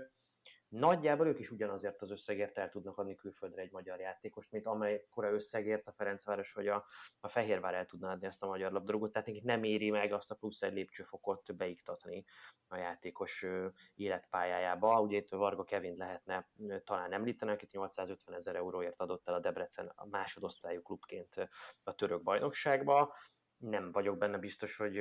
Nagyjából 0.75 1.27
ők 1.27 1.39
is 1.39 1.51
ugyanazért 1.51 2.03
az 2.03 2.11
összegért 2.11 2.59
el 2.59 2.69
tudnak 2.69 2.99
adni 2.99 3.15
külföldre 3.15 3.63
egy 3.63 3.73
magyar 3.73 4.01
játékost, 4.01 4.51
mint 4.51 4.67
amely 4.67 5.07
kora 5.11 5.33
összegért 5.33 5.87
a 5.89 5.93
Ferencváros 5.93 6.53
vagy 6.53 6.69
a, 6.69 6.87
a 7.21 7.29
Fehérvár 7.29 7.75
el 7.75 7.87
tudná 7.87 8.13
adni 8.13 8.27
ezt 8.27 8.43
a 8.43 8.47
magyar 8.47 8.73
labdarúgót, 8.73 9.13
tehát 9.13 9.27
nekik 9.27 9.45
nem 9.45 9.63
éri 9.63 9.91
meg 9.91 10.13
azt 10.13 10.31
a 10.31 10.35
plusz 10.35 10.63
egy 10.63 10.73
lépcsőfokot 10.73 11.57
beiktatni 11.57 12.25
a 12.69 12.77
játékos 12.77 13.47
életpályájába. 13.95 15.01
Ugye 15.01 15.17
itt 15.17 15.29
Varga 15.29 15.65
Kevin 15.65 15.95
lehetne 15.97 16.49
talán 16.85 17.13
említeni, 17.13 17.53
akit 17.53 17.73
850 17.73 18.35
ezer 18.35 18.57
euróért 18.57 19.01
adott 19.01 19.29
el 19.29 19.35
a 19.35 19.41
Debrecen 19.41 19.93
a 19.95 20.07
másodosztályú 20.07 20.83
klubként 20.83 21.35
a 21.83 21.95
török 21.95 22.23
bajnokságba. 22.23 23.15
Nem 23.57 23.93
vagyok 23.93 24.19
benne 24.19 24.39
biztos, 24.39 24.77
hogy 24.77 25.01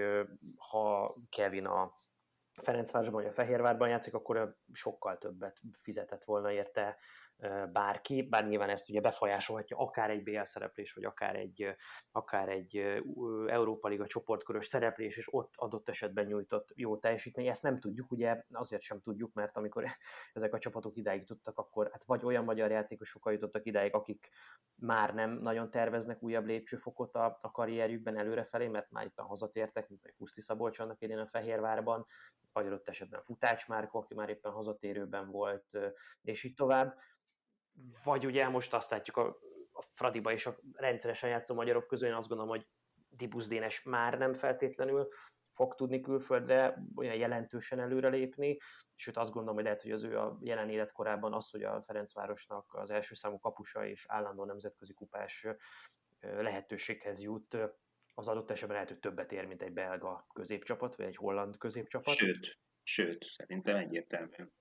ha 0.58 1.16
Kevin 1.30 1.66
a 1.66 1.94
Ferencvárosban 2.62 3.22
vagy 3.22 3.30
a 3.30 3.34
Fehérvárban 3.34 3.90
játszik, 3.90 4.14
akkor 4.14 4.56
sokkal 4.72 5.18
többet 5.18 5.62
fizetett 5.72 6.24
volna 6.24 6.52
érte 6.52 6.98
bárki, 7.72 8.22
bár 8.22 8.48
nyilván 8.48 8.70
ezt 8.70 8.90
ugye 8.90 9.02
befolyásolhatja 9.02 9.78
akár 9.78 10.10
egy 10.10 10.24
BL 10.24 10.44
szereplés, 10.44 10.94
vagy 10.94 11.04
akár 11.04 11.36
egy, 11.36 11.76
akár 12.12 12.50
egy 12.50 13.02
Európa 13.48 13.88
Liga 13.88 14.08
csoportkörös 14.08 14.66
szereplés, 14.66 15.18
és 15.18 15.34
ott 15.34 15.54
adott 15.56 15.90
esetben 15.90 16.26
nyújtott 16.26 16.72
jó 16.76 16.98
teljesítmény. 16.98 17.48
Ezt 17.48 17.64
nem 17.64 17.80
tudjuk, 17.80 18.12
ugye 18.12 18.44
azért 18.52 18.82
sem 18.82 19.02
tudjuk, 19.02 19.34
mert 19.34 19.58
amikor 19.58 19.86
ezek 20.34 20.54
a 20.54 20.58
csapatok 20.60 20.98
idáig 20.98 21.26
tudtak, 21.26 21.58
akkor 21.58 21.90
hát 21.92 22.04
vagy 22.04 22.26
olyan 22.26 22.44
magyar 22.44 22.72
játékosokkal 22.72 23.34
jutottak 23.34 23.66
idáig, 23.66 23.94
akik 23.94 24.30
már 24.76 25.14
nem 25.14 25.32
nagyon 25.32 25.70
terveznek 25.70 26.24
újabb 26.24 26.46
lépcsőfokot 26.46 27.16
a, 27.16 27.38
a 27.42 27.52
karrierjükben 27.52 28.18
előrefelé, 28.18 28.68
mert 28.68 28.92
már 28.92 29.06
éppen 29.06 29.26
hazatértek, 29.26 29.90
mint 29.90 30.02
vagy 30.02 30.14
Puszti 30.18 30.42
Szabolcs 30.42 30.80
annak 30.80 31.02
idén 31.02 31.18
a 31.18 31.28
Fehérvárban, 31.28 32.06
vagy 32.54 32.82
esetben 32.84 33.22
Futács 33.22 33.68
Márko, 33.68 33.98
aki 33.98 34.14
már 34.14 34.30
éppen 34.30 34.52
hazatérőben 34.52 35.32
volt, 35.32 35.78
és 36.22 36.44
így 36.44 36.54
tovább 36.54 36.98
vagy 38.04 38.26
ugye 38.26 38.48
most 38.48 38.74
azt 38.74 38.92
látjuk 38.92 39.18
a, 39.18 39.28
a 39.72 39.84
Fradiba 39.94 40.32
és 40.32 40.46
a 40.46 40.60
rendszeresen 40.74 41.30
játszó 41.30 41.56
magyarok 41.56 41.88
közül, 41.88 42.08
én 42.08 42.14
azt 42.14 42.28
gondolom, 42.28 42.52
hogy 42.52 42.68
Dibusz 43.10 43.48
Dénes 43.48 43.84
már 43.84 44.18
nem 44.18 44.34
feltétlenül 44.34 45.08
fog 45.54 45.76
tudni 45.76 46.02
külföldre 46.02 46.84
olyan 46.96 47.16
jelentősen 47.16 47.80
előrelépni, 47.80 48.58
és 48.96 49.08
őt 49.08 49.18
azt 49.18 49.32
gondolom, 49.32 49.56
hogy 49.56 49.64
lehet, 49.64 49.82
hogy 49.82 49.92
az 49.92 50.04
ő 50.04 50.20
a 50.20 50.38
jelen 50.42 50.70
életkorában 50.70 51.34
az, 51.34 51.50
hogy 51.50 51.64
a 51.64 51.82
Ferencvárosnak 51.82 52.74
az 52.74 52.90
első 52.90 53.16
számú 53.16 53.40
kapusa 53.40 53.86
és 53.86 54.06
állandó 54.08 54.46
nemzetközi 54.46 54.94
kupás 54.94 55.48
lehetőséghez 56.20 57.22
jut, 57.22 57.58
az 58.14 58.28
adott 58.28 58.52
esetben 58.52 58.74
lehet, 58.74 58.90
hogy 58.90 59.00
többet 59.00 59.32
ér, 59.32 59.46
mint 59.46 59.62
egy 59.62 59.74
belga 59.74 60.28
középcsapat, 60.34 60.96
vagy 60.96 61.06
egy 61.06 61.16
holland 61.16 61.58
középcsapat. 61.58 62.16
Sőt, 62.16 62.60
sőt, 62.84 63.24
szerintem 63.24 63.76
egyértelmű. 63.76 64.52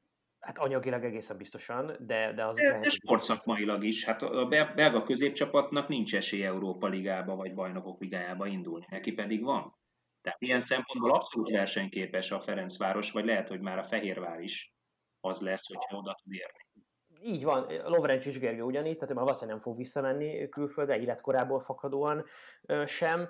Hát 0.43 0.59
anyagilag 0.59 1.05
egészen 1.05 1.37
biztosan, 1.37 1.97
de, 1.99 2.33
de 2.33 2.45
az... 2.45 2.57
De, 2.57 2.79
de 2.79 2.89
sportszakmailag 2.89 3.85
is. 3.85 4.05
Hát 4.05 4.23
a 4.23 4.47
belga 4.75 5.03
középcsapatnak 5.03 5.89
nincs 5.89 6.15
esély 6.15 6.45
Európa 6.45 6.87
Ligába 6.87 7.37
vagy 7.37 7.55
Bajnokok 7.55 8.01
Ligájába 8.01 8.47
indulni, 8.47 8.87
neki 8.91 9.13
pedig 9.13 9.43
van. 9.43 9.77
Tehát 10.23 10.41
ilyen 10.41 10.61
szempontból 10.61 11.15
abszolút 11.15 11.51
versenyképes 11.51 12.31
a 12.31 12.41
Ferencváros, 12.41 13.11
vagy 13.11 13.25
lehet, 13.25 13.49
hogy 13.49 13.61
már 13.61 13.79
a 13.79 13.83
Fehérvár 13.83 14.41
is 14.41 14.73
az 15.21 15.41
lesz, 15.41 15.67
hogyha 15.67 15.97
oda 15.97 16.19
tud 16.23 16.33
érni. 16.33 16.67
Így 17.25 17.45
van, 17.45 17.67
Lovrencsics 17.85 18.39
Gergő 18.39 18.63
ugyanígy, 18.63 18.95
tehát 18.95 19.11
ő 19.11 19.15
már 19.15 19.25
valószínűleg 19.25 19.55
nem 19.55 19.65
fog 19.65 19.77
visszamenni 19.77 20.49
külföldre, 20.49 20.99
életkorából 20.99 21.61
fakadóan 21.61 22.25
sem 22.87 23.29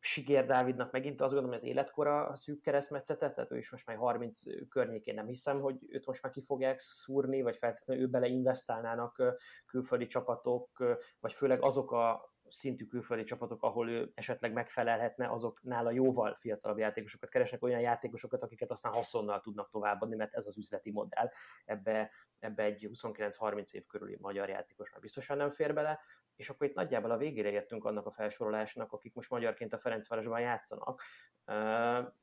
Sigér 0.00 0.46
Dávidnak 0.46 0.92
megint 0.92 1.20
azt 1.20 1.32
gondolom, 1.32 1.56
hogy 1.58 1.64
az 1.64 1.74
életkora 1.74 2.36
szűk 2.36 2.60
keresztmetszetet, 2.60 3.34
tehát 3.34 3.52
ő 3.52 3.56
is 3.56 3.70
most 3.70 3.86
már 3.86 3.96
30 3.96 4.42
környékén 4.68 5.14
nem 5.14 5.26
hiszem, 5.26 5.60
hogy 5.60 5.76
őt 5.88 6.06
most 6.06 6.22
már 6.22 6.32
ki 6.32 6.40
fogják 6.40 6.78
szúrni, 6.78 7.42
vagy 7.42 7.56
feltétlenül 7.56 8.02
ő 8.02 8.08
beleinvestálnának 8.08 9.22
külföldi 9.66 10.06
csapatok, 10.06 10.84
vagy 11.20 11.32
főleg 11.32 11.62
azok 11.62 11.92
a 11.92 12.29
szintű 12.50 12.84
külföldi 12.86 13.22
csapatok, 13.22 13.62
ahol 13.62 13.90
ő 13.90 14.10
esetleg 14.14 14.52
megfelelhetne, 14.52 15.30
azok 15.30 15.62
nála 15.62 15.90
jóval 15.90 16.34
fiatalabb 16.34 16.78
játékosokat 16.78 17.30
keresnek, 17.30 17.62
olyan 17.62 17.80
játékosokat, 17.80 18.42
akiket 18.42 18.70
aztán 18.70 18.92
haszonnal 18.92 19.40
tudnak 19.40 19.70
továbbadni, 19.70 20.16
mert 20.16 20.34
ez 20.34 20.46
az 20.46 20.56
üzleti 20.56 20.90
modell. 20.90 21.30
Ebbe, 21.64 22.10
ebbe 22.38 22.62
egy 22.62 22.88
29-30 22.92 23.70
év 23.70 23.86
körüli 23.86 24.16
magyar 24.20 24.48
játékos 24.48 24.90
már 24.90 25.00
biztosan 25.00 25.36
nem 25.36 25.48
fér 25.48 25.74
bele, 25.74 26.00
és 26.36 26.50
akkor 26.50 26.66
itt 26.66 26.74
nagyjából 26.74 27.10
a 27.10 27.16
végére 27.16 27.50
értünk 27.50 27.84
annak 27.84 28.06
a 28.06 28.10
felsorolásnak, 28.10 28.92
akik 28.92 29.14
most 29.14 29.30
magyarként 29.30 29.72
a 29.72 29.78
Ferencvárosban 29.78 30.40
játszanak. 30.40 31.02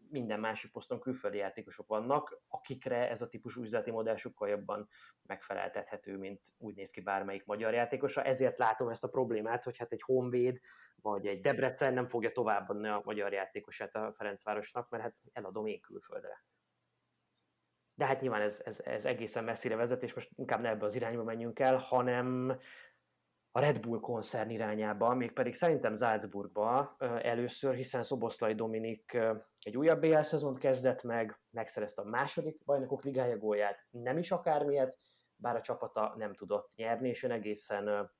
Minden 0.10 0.40
másik 0.40 0.72
poszton 0.72 1.00
külföldi 1.00 1.38
játékosok 1.38 1.88
vannak, 1.88 2.42
akikre 2.48 3.10
ez 3.10 3.22
a 3.22 3.28
típusú 3.28 3.62
üzleti 3.62 3.92
modell 3.92 4.16
sokkal 4.16 4.50
jobban 4.50 4.88
megfeleltethető, 5.26 6.18
mint 6.18 6.42
úgy 6.58 6.76
néz 6.76 6.92
ki 6.92 7.02
bármelyik 7.02 7.46
magyar 7.46 7.74
játékosa. 7.74 8.24
Ezért 8.24 8.58
látom 8.58 8.90
ezt 8.90 9.04
a 9.04 9.10
problémát, 9.10 9.64
hogy 9.64 9.78
hát 9.78 9.92
egy 9.92 10.02
Honvéd 10.02 10.60
vagy 11.02 11.28
egy 11.28 11.42
Debrecen 11.42 11.94
nem 11.94 12.08
fogja 12.08 12.32
továbbadni 12.32 12.88
a 12.88 13.02
magyar 13.04 13.34
játékosát 13.34 13.96
a 13.96 14.14
Ferencvárosnak, 14.14 14.90
mert 14.90 15.04
hát 15.04 15.16
eladom 15.34 15.66
én 15.66 15.82
külföldre. 15.82 16.46
De 17.94 18.06
hát 18.06 18.22
nyilván 18.22 18.42
ez, 18.42 18.62
ez, 18.66 18.80
ez 18.80 19.06
egészen 19.06 19.44
messzire 19.44 19.76
vezet, 19.76 20.04
és 20.04 20.14
most 20.14 20.30
inkább 20.36 20.62
ne 20.62 20.70
ebbe 20.70 20.86
az 20.86 20.96
irányba 20.96 21.24
menjünk 21.24 21.60
el, 21.60 21.76
hanem 21.76 22.58
a 23.58 23.60
Red 23.60 23.80
Bull 23.80 24.00
koncern 24.00 24.50
irányába, 24.50 25.14
mégpedig 25.14 25.56
szerintem 25.56 25.96
Salzburgba 25.96 26.96
először, 27.22 27.76
hiszen 27.76 28.04
Szoboszlai 28.04 28.54
Dominik 28.54 29.18
egy 29.60 29.78
újabb 29.78 30.00
BL 30.00 30.20
szezont 30.20 30.58
kezdett 30.58 31.04
meg, 31.04 31.40
megszerezte 31.50 32.02
a 32.02 32.10
második 32.10 32.64
bajnokok 32.66 33.04
ligája 33.04 33.38
gólját, 33.38 33.88
nem 33.90 34.18
is 34.18 34.32
akármilyet, 34.32 34.98
bár 35.36 35.56
a 35.56 35.62
csapata 35.62 36.14
nem 36.18 36.34
tudott 36.34 36.76
nyerni, 36.76 37.08
és 37.08 37.24
ön 37.24 37.32
egészen 37.32 38.12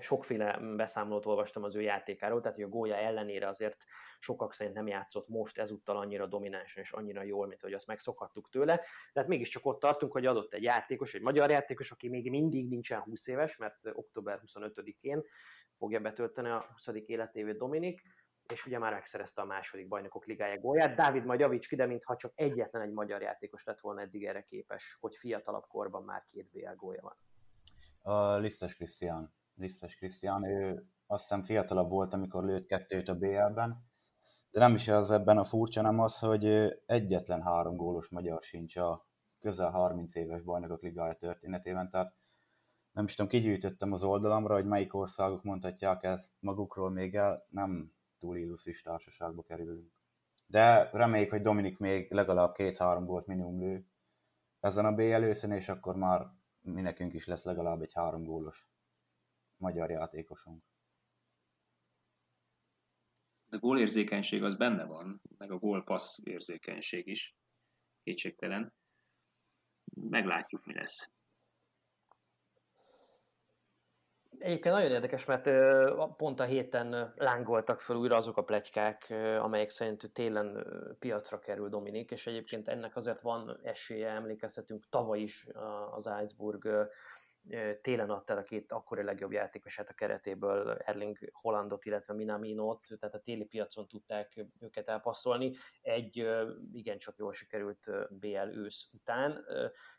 sokféle 0.00 0.58
beszámolót 0.76 1.26
olvastam 1.26 1.62
az 1.62 1.74
ő 1.74 1.80
játékáról, 1.80 2.40
tehát 2.40 2.56
hogy 2.56 2.64
a 2.64 2.68
gólya 2.68 2.94
ellenére 2.94 3.48
azért 3.48 3.84
sokak 4.18 4.52
szerint 4.52 4.76
nem 4.76 4.86
játszott 4.86 5.28
most 5.28 5.58
ezúttal 5.58 5.96
annyira 5.96 6.26
dominánsan 6.26 6.82
és 6.82 6.92
annyira 6.92 7.22
jól, 7.22 7.46
mint 7.46 7.60
hogy 7.60 7.72
azt 7.72 7.86
megszokhattuk 7.86 8.48
tőle. 8.48 8.80
Tehát 9.12 9.28
mégiscsak 9.28 9.66
ott 9.66 9.80
tartunk, 9.80 10.12
hogy 10.12 10.26
adott 10.26 10.54
egy 10.54 10.62
játékos, 10.62 11.14
egy 11.14 11.22
magyar 11.22 11.50
játékos, 11.50 11.90
aki 11.90 12.08
még 12.08 12.30
mindig 12.30 12.68
nincsen 12.68 13.00
20 13.00 13.26
éves, 13.26 13.56
mert 13.56 13.76
október 13.92 14.40
25-én 14.46 15.22
fogja 15.78 16.00
betölteni 16.00 16.48
a 16.48 16.66
20. 16.72 16.86
életévét 17.06 17.56
Dominik, 17.56 18.02
és 18.48 18.66
ugye 18.66 18.78
már 18.78 18.92
megszerezte 18.92 19.42
a 19.42 19.44
második 19.44 19.88
bajnokok 19.88 20.26
ligája 20.26 20.60
gólját. 20.60 20.94
Dávid 20.94 21.26
majd 21.26 21.40
javíts 21.40 21.68
ki, 21.68 21.76
de 21.76 21.86
mintha 21.86 22.16
csak 22.16 22.32
egyetlen 22.34 22.82
egy 22.82 22.92
magyar 22.92 23.22
játékos 23.22 23.64
lett 23.64 23.80
volna 23.80 24.00
eddig 24.00 24.24
erre 24.24 24.42
képes, 24.42 24.96
hogy 25.00 25.16
fiatalabb 25.16 25.66
korban 25.66 26.04
már 26.04 26.24
két 26.24 26.50
BL 26.50 26.74
gólja 26.76 27.02
van. 27.02 27.16
A 28.14 28.36
Lisztes 28.36 28.74
Krisztián 28.74 29.34
Lisztes 29.54 29.94
Krisztián, 29.94 30.44
ő 30.44 30.86
azt 31.06 31.22
hiszem 31.22 31.42
fiatalabb 31.42 31.90
volt, 31.90 32.12
amikor 32.12 32.44
lőtt 32.44 32.66
kettőt 32.66 33.08
a 33.08 33.14
BL-ben, 33.14 33.90
de 34.50 34.60
nem 34.60 34.74
is 34.74 34.88
az 34.88 35.10
ebben 35.10 35.38
a 35.38 35.44
furcsa, 35.44 35.82
nem 35.82 35.98
az, 35.98 36.18
hogy 36.18 36.44
egyetlen 36.86 37.42
három 37.42 37.76
gólos 37.76 38.08
magyar 38.08 38.42
sincs 38.42 38.76
a 38.76 39.06
közel 39.40 39.70
30 39.70 40.14
éves 40.14 40.42
bajnokok 40.42 40.82
ligája 40.82 41.14
történetében, 41.14 41.88
tehát 41.88 42.14
nem 42.92 43.04
is 43.04 43.14
tudom, 43.14 43.30
kigyűjtöttem 43.30 43.92
az 43.92 44.04
oldalamra, 44.04 44.54
hogy 44.54 44.66
melyik 44.66 44.94
országok 44.94 45.42
mondhatják 45.42 46.02
ezt 46.02 46.32
magukról 46.40 46.90
még 46.90 47.14
el, 47.14 47.46
nem 47.48 47.92
túl 48.18 48.36
illuszis 48.36 48.82
társaságba 48.82 49.42
kerülünk. 49.42 49.92
De 50.46 50.90
reméljük, 50.92 51.30
hogy 51.30 51.40
Dominik 51.40 51.78
még 51.78 52.12
legalább 52.12 52.52
két-három 52.52 53.04
gólt 53.04 53.26
minimum 53.26 53.60
lő 53.60 53.86
ezen 54.60 54.84
a 54.84 54.92
B 54.92 55.00
előszön, 55.00 55.50
és 55.50 55.68
akkor 55.68 55.96
már 55.96 56.26
mi 56.60 56.80
nekünk 56.80 57.12
is 57.12 57.26
lesz 57.26 57.44
legalább 57.44 57.80
egy 57.80 57.92
három 57.92 58.24
gólos 58.24 58.68
magyar 59.62 59.90
játékosunk. 59.90 60.62
A 63.50 63.58
gólérzékenység 63.58 64.42
az 64.42 64.56
benne 64.56 64.84
van, 64.84 65.20
meg 65.38 65.50
a 65.50 65.58
gólpassz 65.58 66.18
érzékenység 66.22 67.06
is, 67.06 67.36
kétségtelen. 68.02 68.74
Meglátjuk, 69.94 70.64
mi 70.64 70.74
lesz. 70.74 71.10
Egyébként 74.38 74.74
nagyon 74.74 74.90
érdekes, 74.90 75.24
mert 75.24 75.50
pont 76.16 76.40
a 76.40 76.44
héten 76.44 77.12
lángoltak 77.16 77.80
fel 77.80 77.96
újra 77.96 78.16
azok 78.16 78.36
a 78.36 78.44
plegykák, 78.44 79.10
amelyek 79.40 79.70
szerint 79.70 80.12
télen 80.12 80.66
piacra 80.98 81.38
kerül 81.38 81.68
Dominik, 81.68 82.10
és 82.10 82.26
egyébként 82.26 82.68
ennek 82.68 82.96
azért 82.96 83.20
van 83.20 83.60
esélye, 83.62 84.08
emlékezhetünk 84.08 84.88
tavaly 84.88 85.20
is 85.20 85.46
az 85.90 86.04
Salzburg 86.04 86.90
télen 87.80 88.10
adta 88.10 88.32
el 88.32 88.38
a 88.38 88.42
két 88.42 88.72
akkori 88.72 89.02
legjobb 89.02 89.32
játékosát 89.32 89.88
a 89.88 89.94
keretéből, 89.94 90.72
Erling 90.72 91.18
Hollandot, 91.32 91.84
illetve 91.84 92.14
Minaminot, 92.14 92.80
tehát 92.98 93.14
a 93.14 93.20
téli 93.20 93.44
piacon 93.44 93.88
tudták 93.88 94.44
őket 94.60 94.88
elpasszolni. 94.88 95.56
Egy 95.80 96.28
igencsak 96.72 97.18
jól 97.18 97.32
sikerült 97.32 97.90
BL 98.10 98.36
ősz 98.36 98.88
után, 98.92 99.44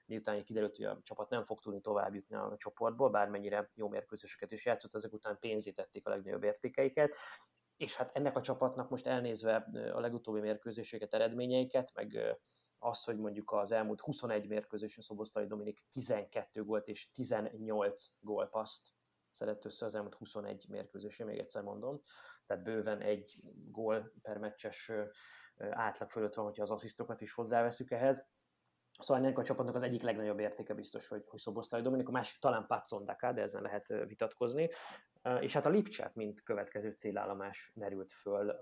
miután 0.05 0.43
kiderült, 0.43 0.75
hogy 0.75 0.85
a 0.85 0.99
csapat 1.03 1.29
nem 1.29 1.45
fog 1.45 1.59
tudni 1.59 1.81
tovább 1.81 2.15
jutni 2.15 2.35
a 2.35 2.55
csoportból, 2.57 3.09
bármennyire 3.09 3.71
jó 3.75 3.89
mérkőzéseket 3.89 4.51
is 4.51 4.65
játszott, 4.65 4.93
ezek 4.93 5.13
után 5.13 5.37
pénzítették 5.39 6.07
a 6.07 6.09
legnagyobb 6.09 6.43
értékeiket 6.43 7.15
és 7.77 7.95
hát 7.95 8.11
ennek 8.13 8.37
a 8.37 8.41
csapatnak 8.41 8.89
most 8.89 9.07
elnézve 9.07 9.55
a 9.93 9.99
legutóbbi 9.99 10.39
mérkőzéseket, 10.39 11.13
eredményeiket, 11.13 11.91
meg 11.93 12.37
az, 12.83 13.03
hogy 13.03 13.17
mondjuk 13.17 13.51
az 13.51 13.71
elmúlt 13.71 14.01
21 14.01 14.47
mérkőzésen 14.47 15.03
Szoboszlai 15.03 15.47
Dominik 15.47 15.79
12 15.91 16.63
gólt 16.63 16.87
és 16.87 17.11
18 17.11 18.05
gólpaszt 18.19 18.87
szedett 19.31 19.65
össze 19.65 19.85
az 19.85 19.95
elmúlt 19.95 20.13
21 20.13 20.65
mérkőzésén, 20.69 21.25
még 21.25 21.37
egyszer 21.37 21.63
mondom, 21.63 22.01
tehát 22.45 22.63
bőven 22.63 23.01
egy 23.01 23.31
gól 23.71 24.13
per 24.21 24.37
meccses 24.37 24.91
átlag 25.57 26.09
fölött 26.09 26.33
van, 26.33 26.45
hogyha 26.45 26.63
az 26.63 26.71
asszisztokat 26.71 27.21
is 27.21 27.33
hozzáveszünk 27.33 27.91
ehhez. 27.91 28.25
Szóval 28.99 29.23
ennek 29.23 29.37
a 29.37 29.43
csapatnak 29.43 29.75
az 29.75 29.83
egyik 29.83 30.01
legnagyobb 30.01 30.39
értéke 30.39 30.73
biztos, 30.73 31.07
hogy, 31.07 31.23
hogy 31.27 31.39
Szoboszlai 31.39 31.81
Dominik, 31.81 32.07
a 32.07 32.11
másik 32.11 32.39
talán 32.39 32.67
Patson 32.67 33.05
de 33.05 33.41
ezen 33.41 33.61
lehet 33.61 33.87
vitatkozni. 33.87 34.69
És 35.39 35.53
hát 35.53 35.65
a 35.65 35.69
Lipcse, 35.69 36.11
mint 36.13 36.43
következő 36.43 36.91
célállomás 36.91 37.71
merült 37.75 38.11
föl 38.11 38.59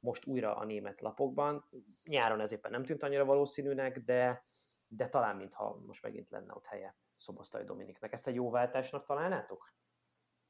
most 0.00 0.26
újra 0.26 0.56
a 0.56 0.64
német 0.64 1.00
lapokban. 1.00 1.64
Nyáron 2.04 2.40
ez 2.40 2.52
éppen 2.52 2.70
nem 2.70 2.84
tűnt 2.84 3.02
annyira 3.02 3.24
valószínűnek, 3.24 3.98
de, 3.98 4.42
de 4.86 5.08
talán 5.08 5.36
mintha 5.36 5.82
most 5.86 6.02
megint 6.02 6.30
lenne 6.30 6.54
ott 6.54 6.66
helye 6.66 6.96
Szoboszlai 7.16 7.64
Dominiknek. 7.64 8.12
Ezt 8.12 8.26
egy 8.26 8.34
jó 8.34 8.50
váltásnak 8.50 9.04
találnátok? 9.04 9.72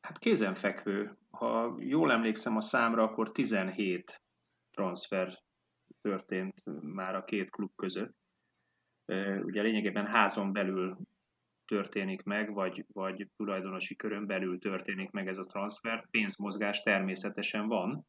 Hát 0.00 0.18
kézenfekvő. 0.18 1.18
Ha 1.30 1.76
jól 1.78 2.12
emlékszem 2.12 2.56
a 2.56 2.60
számra, 2.60 3.02
akkor 3.02 3.32
17 3.32 4.22
transfer 4.70 5.38
történt 6.00 6.54
már 6.80 7.14
a 7.14 7.24
két 7.24 7.50
klub 7.50 7.74
között. 7.74 8.16
Ugye 9.42 9.62
lényegében 9.62 10.06
házon 10.06 10.52
belül 10.52 10.96
történik 11.64 12.22
meg, 12.22 12.52
vagy, 12.52 12.84
vagy 12.92 13.28
tulajdonosi 13.36 13.96
körön 13.96 14.26
belül 14.26 14.58
történik 14.58 15.10
meg 15.10 15.28
ez 15.28 15.38
a 15.38 15.42
transfer. 15.42 16.06
Pénzmozgás 16.10 16.82
természetesen 16.82 17.66
van, 17.66 18.06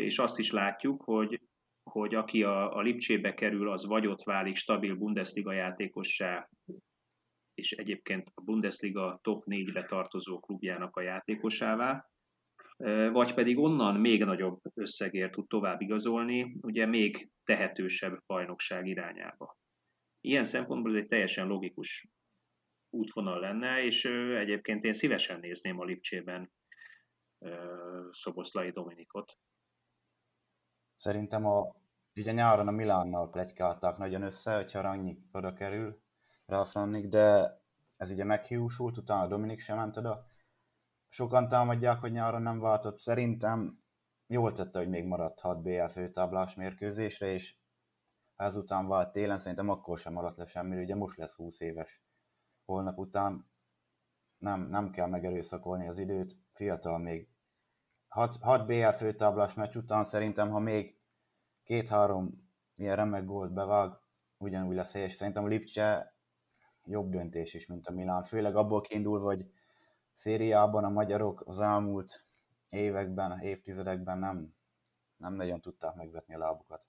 és 0.00 0.18
azt 0.18 0.38
is 0.38 0.50
látjuk, 0.50 1.02
hogy, 1.02 1.40
hogy 1.82 2.14
aki 2.14 2.42
a, 2.42 2.76
a 2.76 2.80
Lipcsébe 2.80 3.34
kerül, 3.34 3.70
az 3.70 3.86
vagy 3.86 4.06
ott 4.06 4.22
válik 4.22 4.56
stabil 4.56 4.94
Bundesliga 4.94 5.52
játékossá, 5.52 6.48
és 7.54 7.72
egyébként 7.72 8.32
a 8.34 8.42
Bundesliga 8.42 9.18
top 9.22 9.44
4-be 9.46 9.84
tartozó 9.84 10.40
klubjának 10.40 10.96
a 10.96 11.00
játékosává, 11.00 12.10
vagy 13.12 13.34
pedig 13.34 13.58
onnan 13.58 14.00
még 14.00 14.24
nagyobb 14.24 14.60
összegért 14.74 15.32
tud 15.32 15.48
tovább 15.48 15.80
igazolni, 15.80 16.56
ugye 16.60 16.86
még 16.86 17.30
tehetősebb 17.44 18.22
bajnokság 18.26 18.86
irányába. 18.86 19.56
Ilyen 20.20 20.44
szempontból 20.44 20.96
ez 20.96 21.02
egy 21.02 21.08
teljesen 21.08 21.46
logikus 21.46 22.08
útvonal 22.90 23.40
lenne, 23.40 23.84
és 23.84 24.04
egyébként 24.38 24.84
én 24.84 24.92
szívesen 24.92 25.40
nézném 25.40 25.78
a 25.80 25.84
Lipcsében 25.84 26.50
Szoboszlai 28.10 28.70
Dominikot. 28.70 29.38
Szerintem 30.96 31.46
a, 31.46 31.76
ugye 32.14 32.32
nyáron 32.32 32.68
a 32.68 32.70
Milánnal 32.70 33.30
plegykálták 33.30 33.96
nagyon 33.96 34.22
össze, 34.22 34.54
hogyha 34.54 34.80
Rangnick 34.80 35.20
oda 35.32 35.52
kerül, 35.52 36.00
Ralf 36.46 36.74
Rangnick, 36.74 37.08
de 37.08 37.58
ez 37.96 38.10
ugye 38.10 38.24
meghiúsult, 38.24 38.96
utána 38.96 39.26
Dominik 39.26 39.60
sem 39.60 39.76
ment 39.76 39.96
oda. 39.96 40.26
Sokan 41.08 41.48
támadják, 41.48 42.00
hogy 42.00 42.12
nyáron 42.12 42.42
nem 42.42 42.60
váltott. 42.60 42.98
Szerintem 42.98 43.82
jól 44.26 44.52
tette, 44.52 44.78
hogy 44.78 44.88
még 44.88 45.04
maradt 45.04 45.40
6 45.40 45.62
BL 45.62 45.86
főtáblás 45.86 46.54
mérkőzésre, 46.54 47.26
és 47.26 47.56
ezután 48.36 48.88
vált 48.88 49.12
télen, 49.12 49.38
szerintem 49.38 49.68
akkor 49.68 49.98
sem 49.98 50.12
maradt 50.12 50.36
le 50.36 50.46
semmi, 50.46 50.82
ugye 50.82 50.94
most 50.94 51.16
lesz 51.16 51.34
20 51.34 51.60
éves. 51.60 52.02
Holnap 52.64 52.98
után 52.98 53.50
nem, 54.38 54.60
nem 54.60 54.90
kell 54.90 55.08
megerőszakolni 55.08 55.88
az 55.88 55.98
időt, 55.98 56.36
fiatal 56.52 56.98
még 56.98 57.28
6, 58.16 58.36
6 58.40 58.66
BL 58.66 58.88
főtáblás 58.88 59.54
meccs 59.54 59.76
után 59.76 60.04
szerintem, 60.04 60.50
ha 60.50 60.58
még 60.58 60.98
két-három 61.64 62.50
ilyen 62.76 62.96
remek 62.96 63.24
gólt 63.24 63.52
bevág, 63.52 63.92
ugyanúgy 64.38 64.74
lesz 64.74 64.92
helyes. 64.92 65.12
Szerintem 65.12 65.44
a 65.44 65.46
Lipcse 65.46 66.14
jobb 66.84 67.10
döntés 67.10 67.54
is, 67.54 67.66
mint 67.66 67.86
a 67.86 67.92
Milán. 67.92 68.22
Főleg 68.22 68.56
abból 68.56 68.80
kiindul, 68.80 69.20
hogy 69.20 69.50
szériában 70.12 70.84
a 70.84 70.88
magyarok 70.88 71.42
az 71.46 71.60
elmúlt 71.60 72.26
években, 72.68 73.40
évtizedekben 73.40 74.18
nem, 74.18 74.54
nem 75.16 75.34
nagyon 75.34 75.60
tudták 75.60 75.94
megvetni 75.94 76.34
a 76.34 76.38
lábukat. 76.38 76.86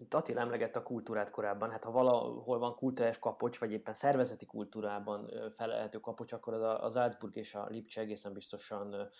Itt 0.00 0.14
Attila 0.14 0.40
emlegette 0.40 0.78
a 0.78 0.82
kultúrát 0.82 1.30
korábban, 1.30 1.70
hát 1.70 1.84
ha 1.84 1.90
valahol 1.90 2.58
van 2.58 2.74
kulturális 2.74 3.18
kapocs, 3.18 3.58
vagy 3.58 3.72
éppen 3.72 3.94
szervezeti 3.94 4.46
kultúrában 4.46 5.30
felelhető 5.56 5.98
kapocs, 5.98 6.32
akkor 6.32 6.54
az 6.54 6.62
a, 6.62 6.90
Salzburg 6.90 7.36
és 7.36 7.54
a 7.54 7.66
Lipcse 7.68 8.00
egészen 8.00 8.32
biztosan 8.32 9.10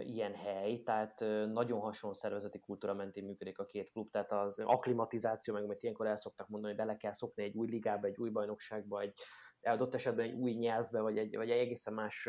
ilyen 0.00 0.34
hely, 0.34 0.82
tehát 0.82 1.20
nagyon 1.52 1.80
hasonló 1.80 2.14
szervezeti 2.16 2.60
kultúra 2.60 2.94
mentén 2.94 3.24
működik 3.24 3.58
a 3.58 3.66
két 3.66 3.90
klub, 3.90 4.10
tehát 4.10 4.32
az 4.32 4.58
aklimatizáció, 4.58 5.54
meg 5.54 5.62
amit 5.62 5.82
ilyenkor 5.82 6.06
el 6.06 6.16
szoktak 6.16 6.48
mondani, 6.48 6.74
hogy 6.74 6.84
bele 6.84 6.96
kell 6.96 7.12
szokni 7.12 7.42
egy 7.42 7.54
új 7.54 7.68
ligába, 7.68 8.06
egy 8.06 8.18
új 8.18 8.30
bajnokságba, 8.30 9.00
egy 9.00 9.14
adott 9.62 9.94
esetben 9.94 10.24
egy 10.24 10.34
új 10.34 10.52
nyelvbe, 10.52 11.00
vagy 11.00 11.18
egy, 11.18 11.36
vagy 11.36 11.50
egy 11.50 11.58
egészen 11.58 11.94
más 11.94 12.28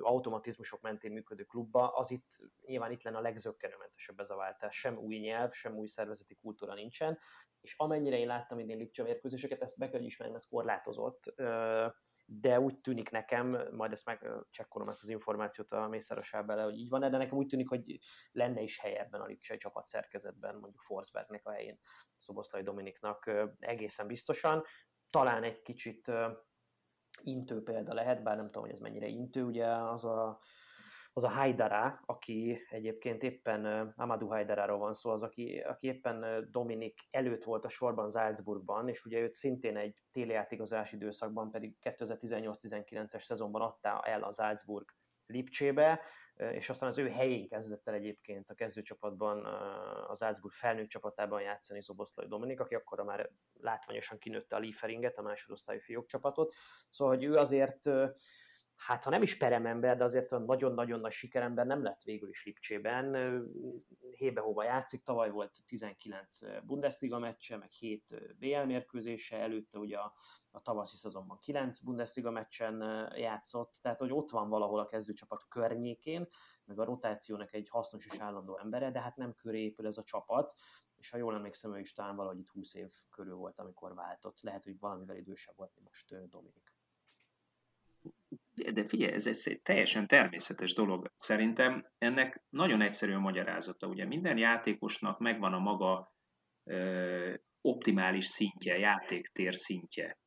automatizmusok 0.00 0.80
mentén 0.80 1.12
működő 1.12 1.44
klubba, 1.44 1.88
az 1.88 2.10
itt 2.10 2.28
nyilván 2.66 2.90
itt 2.90 3.02
lenne 3.02 3.16
a 3.16 3.20
legzökkenőmentesebb 3.20 4.20
ez 4.20 4.30
a 4.30 4.36
váltás. 4.36 4.78
Sem 4.78 4.98
új 4.98 5.16
nyelv, 5.16 5.52
sem 5.52 5.76
új 5.76 5.86
szervezeti 5.86 6.34
kultúra 6.34 6.74
nincsen, 6.74 7.18
és 7.60 7.74
amennyire 7.76 8.18
én 8.18 8.26
láttam 8.26 8.58
idén 8.58 8.76
Lipcse 8.76 9.02
mérkőzéseket, 9.02 9.62
ezt 9.62 9.78
be 9.78 9.88
kell 9.88 10.00
ismerni, 10.00 10.34
ez 10.34 10.48
korlátozott, 10.48 11.34
de 12.26 12.60
úgy 12.60 12.80
tűnik 12.80 13.10
nekem, 13.10 13.68
majd 13.72 13.92
ezt 13.92 14.06
meg 14.06 14.26
csekkolom 14.50 14.88
ezt 14.88 15.02
az 15.02 15.08
információt 15.08 15.70
a 15.70 15.88
Mészáros 15.88 16.30
bele, 16.46 16.62
hogy 16.62 16.78
így 16.78 16.88
van 16.88 17.00
de 17.00 17.16
nekem 17.16 17.38
úgy 17.38 17.46
tűnik, 17.46 17.68
hogy 17.68 17.98
lenne 18.32 18.60
is 18.60 18.78
hely 18.78 18.98
ebben 18.98 19.20
a 19.20 19.26
Lipcsei 19.26 19.56
csapat 19.56 19.86
szerkezetben, 19.86 20.56
mondjuk 20.56 20.80
Forsbergnek 20.80 21.46
a 21.46 21.50
helyén, 21.50 21.80
Szoboszlai 22.18 22.62
Dominiknak 22.62 23.30
egészen 23.58 24.06
biztosan. 24.06 24.64
Talán 25.10 25.42
egy 25.42 25.62
kicsit 25.62 26.12
intő 27.22 27.62
példa 27.62 27.94
lehet, 27.94 28.22
bár 28.22 28.36
nem 28.36 28.44
tudom, 28.44 28.62
hogy 28.62 28.72
ez 28.72 28.78
mennyire 28.78 29.06
intő, 29.06 29.44
ugye 29.44 29.66
az 29.66 30.04
a, 30.04 30.40
az 31.12 31.24
a 31.24 31.28
Haidara, 31.28 32.00
aki 32.06 32.60
egyébként 32.70 33.22
éppen, 33.22 33.92
Amadou 33.96 34.28
Haidaráról 34.28 34.78
van 34.78 34.92
szó, 34.92 35.10
az, 35.10 35.22
aki, 35.22 35.58
aki 35.58 35.86
éppen 35.86 36.48
Dominik 36.50 37.00
előtt 37.10 37.44
volt 37.44 37.64
a 37.64 37.68
sorban 37.68 38.10
Salzburgban, 38.10 38.88
és 38.88 39.04
ugye 39.04 39.20
őt 39.20 39.34
szintén 39.34 39.76
egy 39.76 40.02
téli 40.12 40.34
átigazás 40.34 40.92
időszakban, 40.92 41.50
pedig 41.50 41.76
2018-19-es 41.82 43.22
szezonban 43.22 43.62
adta 43.62 44.02
el 44.04 44.22
a 44.22 44.32
Salzburg 44.32 44.97
Lipcsébe, 45.28 46.00
és 46.36 46.70
aztán 46.70 46.88
az 46.88 46.98
ő 46.98 47.08
helyén 47.08 47.48
kezdett 47.48 47.88
el 47.88 47.94
egyébként 47.94 48.50
a 48.50 48.54
kezdőcsapatban, 48.54 49.44
az 50.08 50.22
Álcburg 50.22 50.54
felnőtt 50.54 50.88
csapatában 50.88 51.42
játszani 51.42 51.82
Szoboszlai 51.82 52.26
Dominik, 52.26 52.60
aki 52.60 52.74
akkor 52.74 53.00
már 53.00 53.30
látványosan 53.60 54.18
kinőtte 54.18 54.56
a 54.56 54.58
Lieferinget, 54.58 55.18
a 55.18 55.22
másodosztályú 55.22 55.80
fiók 55.80 56.06
csapatot. 56.06 56.54
Szóval, 56.90 57.14
hogy 57.14 57.24
ő 57.24 57.34
azért 57.34 57.88
hát 58.78 59.04
ha 59.04 59.10
nem 59.10 59.22
is 59.22 59.36
peremember, 59.36 59.96
de 59.96 60.04
azért 60.04 60.30
nagyon-nagyon 60.30 61.00
nagy 61.00 61.12
sikerember 61.12 61.66
nem 61.66 61.82
lett 61.82 62.02
végül 62.02 62.28
is 62.28 62.44
Lipcsében. 62.44 63.14
Hébe-hóba 64.10 64.64
játszik, 64.64 65.02
tavaly 65.02 65.30
volt 65.30 65.58
19 65.66 66.38
Bundesliga 66.64 67.18
meccse, 67.18 67.56
meg 67.56 67.70
7 67.70 68.36
BL 68.38 68.62
mérkőzése, 68.66 69.36
előtte 69.36 69.78
ugye 69.78 69.98
a, 69.98 70.14
a 70.58 70.62
tavaszi 70.62 70.96
szezonban 70.96 71.38
9 71.38 71.78
Bundesliga 71.80 72.30
meccsen 72.30 72.80
játszott, 73.16 73.78
tehát 73.82 73.98
hogy 73.98 74.12
ott 74.12 74.30
van 74.30 74.48
valahol 74.48 74.80
a 74.80 74.86
kezdőcsapat 74.86 75.46
környékén, 75.48 76.28
meg 76.64 76.78
a 76.78 76.84
rotációnak 76.84 77.54
egy 77.54 77.68
hasznos 77.68 78.06
és 78.06 78.18
állandó 78.18 78.58
embere, 78.58 78.90
de 78.90 79.00
hát 79.00 79.16
nem 79.16 79.34
köré 79.34 79.62
épül 79.62 79.86
ez 79.86 79.98
a 79.98 80.02
csapat, 80.02 80.54
és 80.96 81.10
ha 81.10 81.18
jól 81.18 81.34
emlékszem, 81.34 81.74
ő 81.74 81.78
is 81.78 81.92
talán 81.92 82.16
valahogy 82.16 82.38
itt 82.38 82.48
20 82.48 82.74
év 82.74 82.90
körül 83.10 83.34
volt, 83.34 83.58
amikor 83.58 83.94
váltott. 83.94 84.40
Lehet, 84.40 84.64
hogy 84.64 84.78
valamivel 84.78 85.16
idősebb 85.16 85.56
volt, 85.56 85.72
mint 85.74 85.86
most 85.86 86.28
Dominik 86.28 86.76
de 88.72 88.88
figyelj, 88.88 89.12
ez 89.12 89.26
egy 89.26 89.60
teljesen 89.62 90.06
természetes 90.06 90.74
dolog. 90.74 91.12
Szerintem 91.18 91.86
ennek 91.98 92.42
nagyon 92.48 92.80
egyszerű 92.80 93.12
a 93.12 93.18
magyarázata. 93.18 93.86
Ugye 93.86 94.04
minden 94.04 94.38
játékosnak 94.38 95.18
megvan 95.18 95.52
a 95.52 95.58
maga 95.58 96.12
ö, 96.64 97.34
optimális 97.60 98.26
szintje, 98.26 98.78
játéktér 98.78 99.54
szintje. 99.54 100.18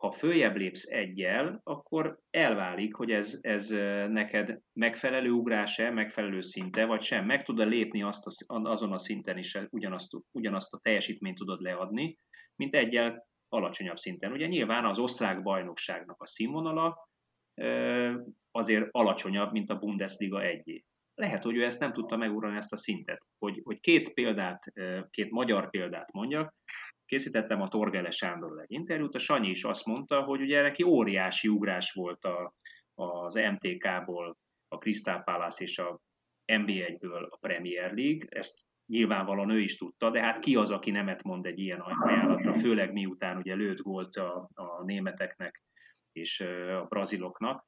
Ha 0.00 0.10
följebb 0.10 0.56
lépsz 0.56 0.90
egyel, 0.90 1.60
akkor 1.64 2.18
elválik, 2.30 2.94
hogy 2.94 3.10
ez, 3.10 3.38
ez 3.40 3.68
neked 4.08 4.60
megfelelő 4.72 5.30
ugrás-e, 5.30 5.90
megfelelő 5.90 6.40
szinte, 6.40 6.84
vagy 6.84 7.00
sem. 7.00 7.26
Meg 7.26 7.42
tudod 7.42 7.68
lépni 7.68 8.02
azt 8.02 8.26
a, 8.26 8.54
azon 8.68 8.92
a 8.92 8.98
szinten 8.98 9.38
is, 9.38 9.58
ugyanazt, 9.70 10.10
ugyanazt 10.32 10.72
a 10.72 10.78
teljesítményt 10.78 11.36
tudod 11.36 11.60
leadni, 11.60 12.18
mint 12.56 12.74
egyel 12.74 13.26
alacsonyabb 13.48 13.96
szinten. 13.96 14.32
Ugye 14.32 14.46
nyilván 14.46 14.84
az 14.84 14.98
osztrák 14.98 15.42
bajnokságnak 15.42 16.22
a 16.22 16.26
színvonala 16.26 17.08
azért 18.50 18.88
alacsonyabb, 18.90 19.52
mint 19.52 19.70
a 19.70 19.78
Bundesliga 19.78 20.42
egyé. 20.42 20.84
Lehet, 21.14 21.42
hogy 21.42 21.56
ő 21.56 21.64
ezt 21.64 21.80
nem 21.80 21.92
tudta 21.92 22.16
megugrani 22.16 22.56
ezt 22.56 22.72
a 22.72 22.76
szintet. 22.76 23.26
Hogy, 23.38 23.60
hogy 23.64 23.80
két 23.80 24.12
példát, 24.12 24.72
két 25.10 25.30
magyar 25.30 25.70
példát 25.70 26.12
mondjak, 26.12 26.54
készítettem 27.10 27.60
a 27.60 27.68
Torgele 27.68 28.10
Sándorral 28.10 28.60
egy 28.60 28.70
interjút, 28.72 29.14
a 29.14 29.18
Sanyi 29.18 29.48
is 29.48 29.64
azt 29.64 29.86
mondta, 29.86 30.22
hogy 30.22 30.40
ugye 30.40 30.62
neki 30.62 30.82
óriási 30.82 31.48
ugrás 31.48 31.92
volt 31.92 32.24
a, 32.24 32.54
az 32.94 33.34
MTK-ból 33.34 34.36
a 34.68 34.76
Crystal 34.76 35.22
Palace 35.22 35.64
és 35.64 35.78
a 35.78 36.00
NB1-ből 36.52 37.28
a 37.28 37.36
Premier 37.36 37.92
League, 37.94 38.26
ezt 38.28 38.60
nyilvánvalóan 38.86 39.50
ő 39.50 39.60
is 39.60 39.76
tudta, 39.76 40.10
de 40.10 40.20
hát 40.20 40.38
ki 40.38 40.56
az, 40.56 40.70
aki 40.70 40.90
nemet 40.90 41.22
mond 41.22 41.46
egy 41.46 41.58
ilyen 41.58 41.80
ajánlatra, 41.80 42.52
főleg 42.52 42.92
miután 42.92 43.36
ugye 43.36 43.54
lőtt 43.54 43.80
gólt 43.80 44.16
a, 44.16 44.50
a 44.54 44.84
németeknek 44.84 45.62
és 46.12 46.40
a 46.80 46.86
braziloknak. 46.88 47.66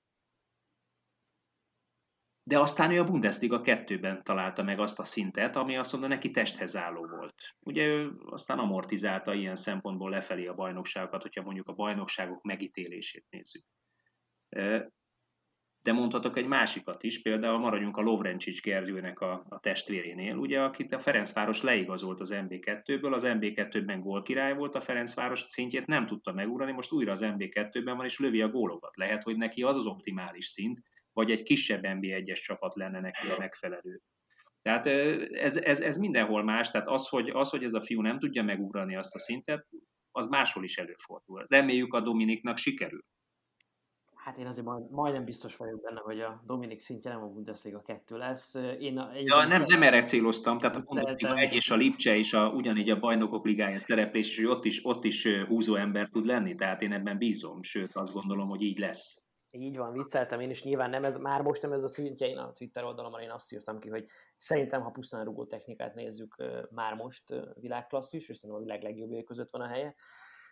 De 2.45 2.59
aztán 2.59 2.90
ő 2.90 3.01
a 3.01 3.05
Bundesliga 3.05 3.61
kettőben 3.61 4.22
találta 4.22 4.62
meg 4.62 4.78
azt 4.78 4.99
a 4.99 5.05
szintet, 5.05 5.57
ami 5.57 5.76
azt 5.76 5.93
mondja, 5.93 6.09
neki 6.09 6.30
testhez 6.30 6.76
álló 6.76 7.07
volt. 7.07 7.34
Ugye 7.61 7.86
ő 7.86 8.12
aztán 8.24 8.59
amortizálta 8.59 9.34
ilyen 9.34 9.57
szempontból 9.57 10.11
lefelé 10.11 10.47
a 10.47 10.55
bajnokságokat, 10.55 11.22
hogyha 11.22 11.43
mondjuk 11.43 11.68
a 11.68 11.72
bajnokságok 11.72 12.43
megítélését 12.43 13.26
nézzük. 13.30 13.64
De 15.82 15.93
mondhatok 15.93 16.36
egy 16.36 16.47
másikat 16.47 17.03
is, 17.03 17.22
például 17.22 17.59
maradjunk 17.59 17.97
a 17.97 18.01
Lovrencsics 18.01 18.62
Gergőnek 18.62 19.20
a, 19.20 19.43
a 19.49 19.61
testvérénél, 19.61 20.36
ugye, 20.36 20.62
akit 20.62 20.93
a 20.93 20.99
Ferencváros 20.99 21.62
leigazolt 21.62 22.20
az 22.20 22.34
MB2-ből, 22.34 23.12
az 23.12 23.22
MB2-ben 23.26 24.01
gólkirály 24.01 24.55
volt, 24.55 24.74
a 24.74 24.80
Ferencváros 24.80 25.45
szintjét 25.49 25.86
nem 25.86 26.07
tudta 26.07 26.32
megúrani, 26.32 26.72
most 26.72 26.93
újra 26.93 27.12
az 27.12 27.22
MB2-ben 27.24 27.97
van, 27.97 28.05
és 28.05 28.18
lövi 28.18 28.43
a 28.43 28.49
gólokat. 28.49 28.97
Lehet, 28.97 29.22
hogy 29.22 29.36
neki 29.36 29.62
az 29.62 29.76
az 29.76 29.86
optimális 29.86 30.47
szint, 30.47 30.82
vagy 31.13 31.31
egy 31.31 31.43
kisebb 31.43 31.81
NB1-es 31.83 32.43
csapat 32.43 32.75
lenne 32.75 33.01
neki 33.01 33.31
a 33.31 33.39
megfelelő. 33.39 34.01
Tehát 34.63 34.87
ez, 35.33 35.57
ez, 35.57 35.81
ez 35.81 35.97
mindenhol 35.97 36.43
más, 36.45 36.71
tehát 36.71 36.89
az 36.89 37.09
hogy, 37.09 37.29
az, 37.29 37.51
hogy 37.51 37.65
ez 37.65 37.73
a 37.73 37.81
fiú 37.81 38.01
nem 38.01 38.19
tudja 38.19 38.43
megugrani 38.43 38.97
azt 38.97 39.15
a 39.15 39.19
szintet, 39.19 39.67
az 40.11 40.27
máshol 40.27 40.65
is 40.65 40.79
előfordul. 40.79 41.47
Reméljük 41.49 41.95
a 41.95 42.01
Dominiknak 42.01 42.57
sikerül. 42.57 43.05
Hát 44.15 44.39
én 44.39 44.47
azért 44.47 44.67
majd, 44.67 44.91
majdnem 44.91 45.25
biztos 45.25 45.57
vagyok 45.57 45.83
benne, 45.83 46.01
hogy 46.01 46.21
a 46.21 46.43
Dominik 46.47 46.81
szintje 46.81 47.11
nem 47.11 47.23
a 47.23 47.27
Bundesliga 47.27 47.83
2 47.83 48.17
lesz. 48.17 48.55
Én 48.79 48.99
a, 48.99 49.11
ja, 49.15 49.45
nem, 49.45 49.63
nem 49.63 49.83
erre 49.83 50.03
céloztam, 50.03 50.59
tehát 50.59 50.77
a 50.77 50.81
Bundesliga 50.81 51.37
1 51.37 51.55
és 51.55 51.71
a 51.71 51.75
Lipcse 51.75 52.17
és 52.17 52.33
a, 52.33 52.49
ugyanígy 52.49 52.91
a 52.91 52.99
bajnokok 52.99 53.47
ligája 53.47 53.81
szereplés, 53.81 54.29
és 54.29 54.37
hogy 54.37 54.47
ott 54.47 54.65
is, 54.65 54.85
ott 54.85 55.05
is 55.05 55.27
húzó 55.49 55.75
ember 55.75 56.09
tud 56.09 56.27
lenni, 56.27 56.55
tehát 56.55 56.83
én 56.83 56.93
ebben 56.93 57.19
bízom, 57.19 57.63
sőt 57.63 57.91
azt 57.97 58.13
gondolom, 58.13 58.49
hogy 58.49 58.63
így 58.63 58.79
lesz. 58.79 59.25
Így 59.55 59.77
van, 59.77 59.93
vicceltem 59.93 60.41
én 60.41 60.51
is, 60.51 60.63
nyilván 60.63 60.91
nem 60.91 61.05
ez, 61.05 61.17
már 61.17 61.43
most 61.43 61.63
nem 61.63 61.73
ez 61.73 61.83
a 61.83 61.89
szintje, 61.89 62.27
én 62.27 62.39
a 62.39 62.53
Twitter 62.53 62.85
oldalon 62.85 63.21
én 63.21 63.31
azt 63.31 63.53
írtam 63.53 63.79
ki, 63.79 63.89
hogy 63.89 64.09
szerintem, 64.37 64.83
ha 64.83 64.91
pusztán 64.91 65.25
rugó 65.25 65.45
technikát 65.47 65.95
nézzük, 65.95 66.37
már 66.71 66.95
most 66.95 67.35
világklasszis, 67.55 68.29
és 68.29 68.39
szerintem 68.39 68.65
a 68.65 68.65
világ 68.65 68.83
legjobbjai 68.83 69.25
között 69.25 69.51
van 69.51 69.61
a 69.61 69.67
helye, 69.67 69.95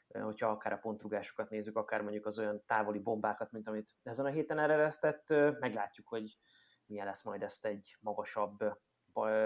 hogyha 0.08 0.48
akár 0.48 0.72
a 0.72 0.76
pontrugásokat 0.76 1.50
nézzük, 1.50 1.76
akár 1.76 2.02
mondjuk 2.02 2.26
az 2.26 2.38
olyan 2.38 2.62
távoli 2.66 2.98
bombákat, 2.98 3.50
mint 3.50 3.66
amit 3.66 3.90
ezen 4.02 4.26
a 4.26 4.30
héten 4.30 4.58
eresztett, 4.58 5.28
meglátjuk, 5.60 6.08
hogy 6.08 6.38
milyen 6.86 7.06
lesz 7.06 7.24
majd 7.24 7.42
ezt 7.42 7.66
egy 7.66 7.96
magasabb 8.00 8.58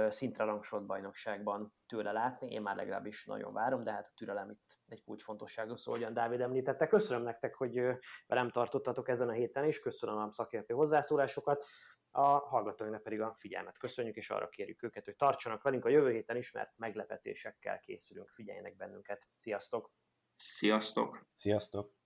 szintre 0.09 0.45
rangsolt 0.45 0.87
bajnokságban 0.87 1.75
tőle 1.87 2.13
látni. 2.13 2.51
Én 2.51 2.63
már 2.63 2.77
legalábbis 2.77 3.25
nagyon 3.25 3.53
várom, 3.53 3.83
de 3.83 3.93
hát 3.93 4.07
a 4.07 4.13
türelem 4.17 4.51
itt 4.51 4.79
egy 4.87 5.05
kulcsfontosságú 5.05 5.77
szó, 5.77 5.91
ahogyan 5.91 6.15
Dávid 6.15 6.41
említette. 6.41 6.87
Köszönöm 6.87 7.23
nektek, 7.23 7.55
hogy 7.55 7.81
velem 8.27 8.51
tartottatok 8.51 9.09
ezen 9.09 9.29
a 9.29 9.33
héten 9.33 9.65
is, 9.65 9.81
köszönöm 9.81 10.17
a 10.17 10.33
szakértő 10.33 10.75
hozzászólásokat, 10.75 11.65
a 12.11 12.27
hallgatóinknak 12.27 13.03
pedig 13.03 13.21
a 13.21 13.35
figyelmet 13.37 13.79
köszönjük, 13.79 14.17
és 14.17 14.31
arra 14.31 14.49
kérjük 14.49 14.83
őket, 14.83 15.05
hogy 15.05 15.17
tartsanak 15.17 15.63
velünk 15.63 15.85
a 15.85 15.89
jövő 15.89 16.11
héten 16.11 16.37
is, 16.37 16.53
mert 16.53 16.73
meglepetésekkel 16.77 17.81
készülünk, 17.81 18.31
figyeljenek 18.31 18.77
bennünket. 18.77 19.29
Sziasztok! 19.37 19.91
Sziasztok! 20.37 21.27
Sziasztok! 21.35 22.04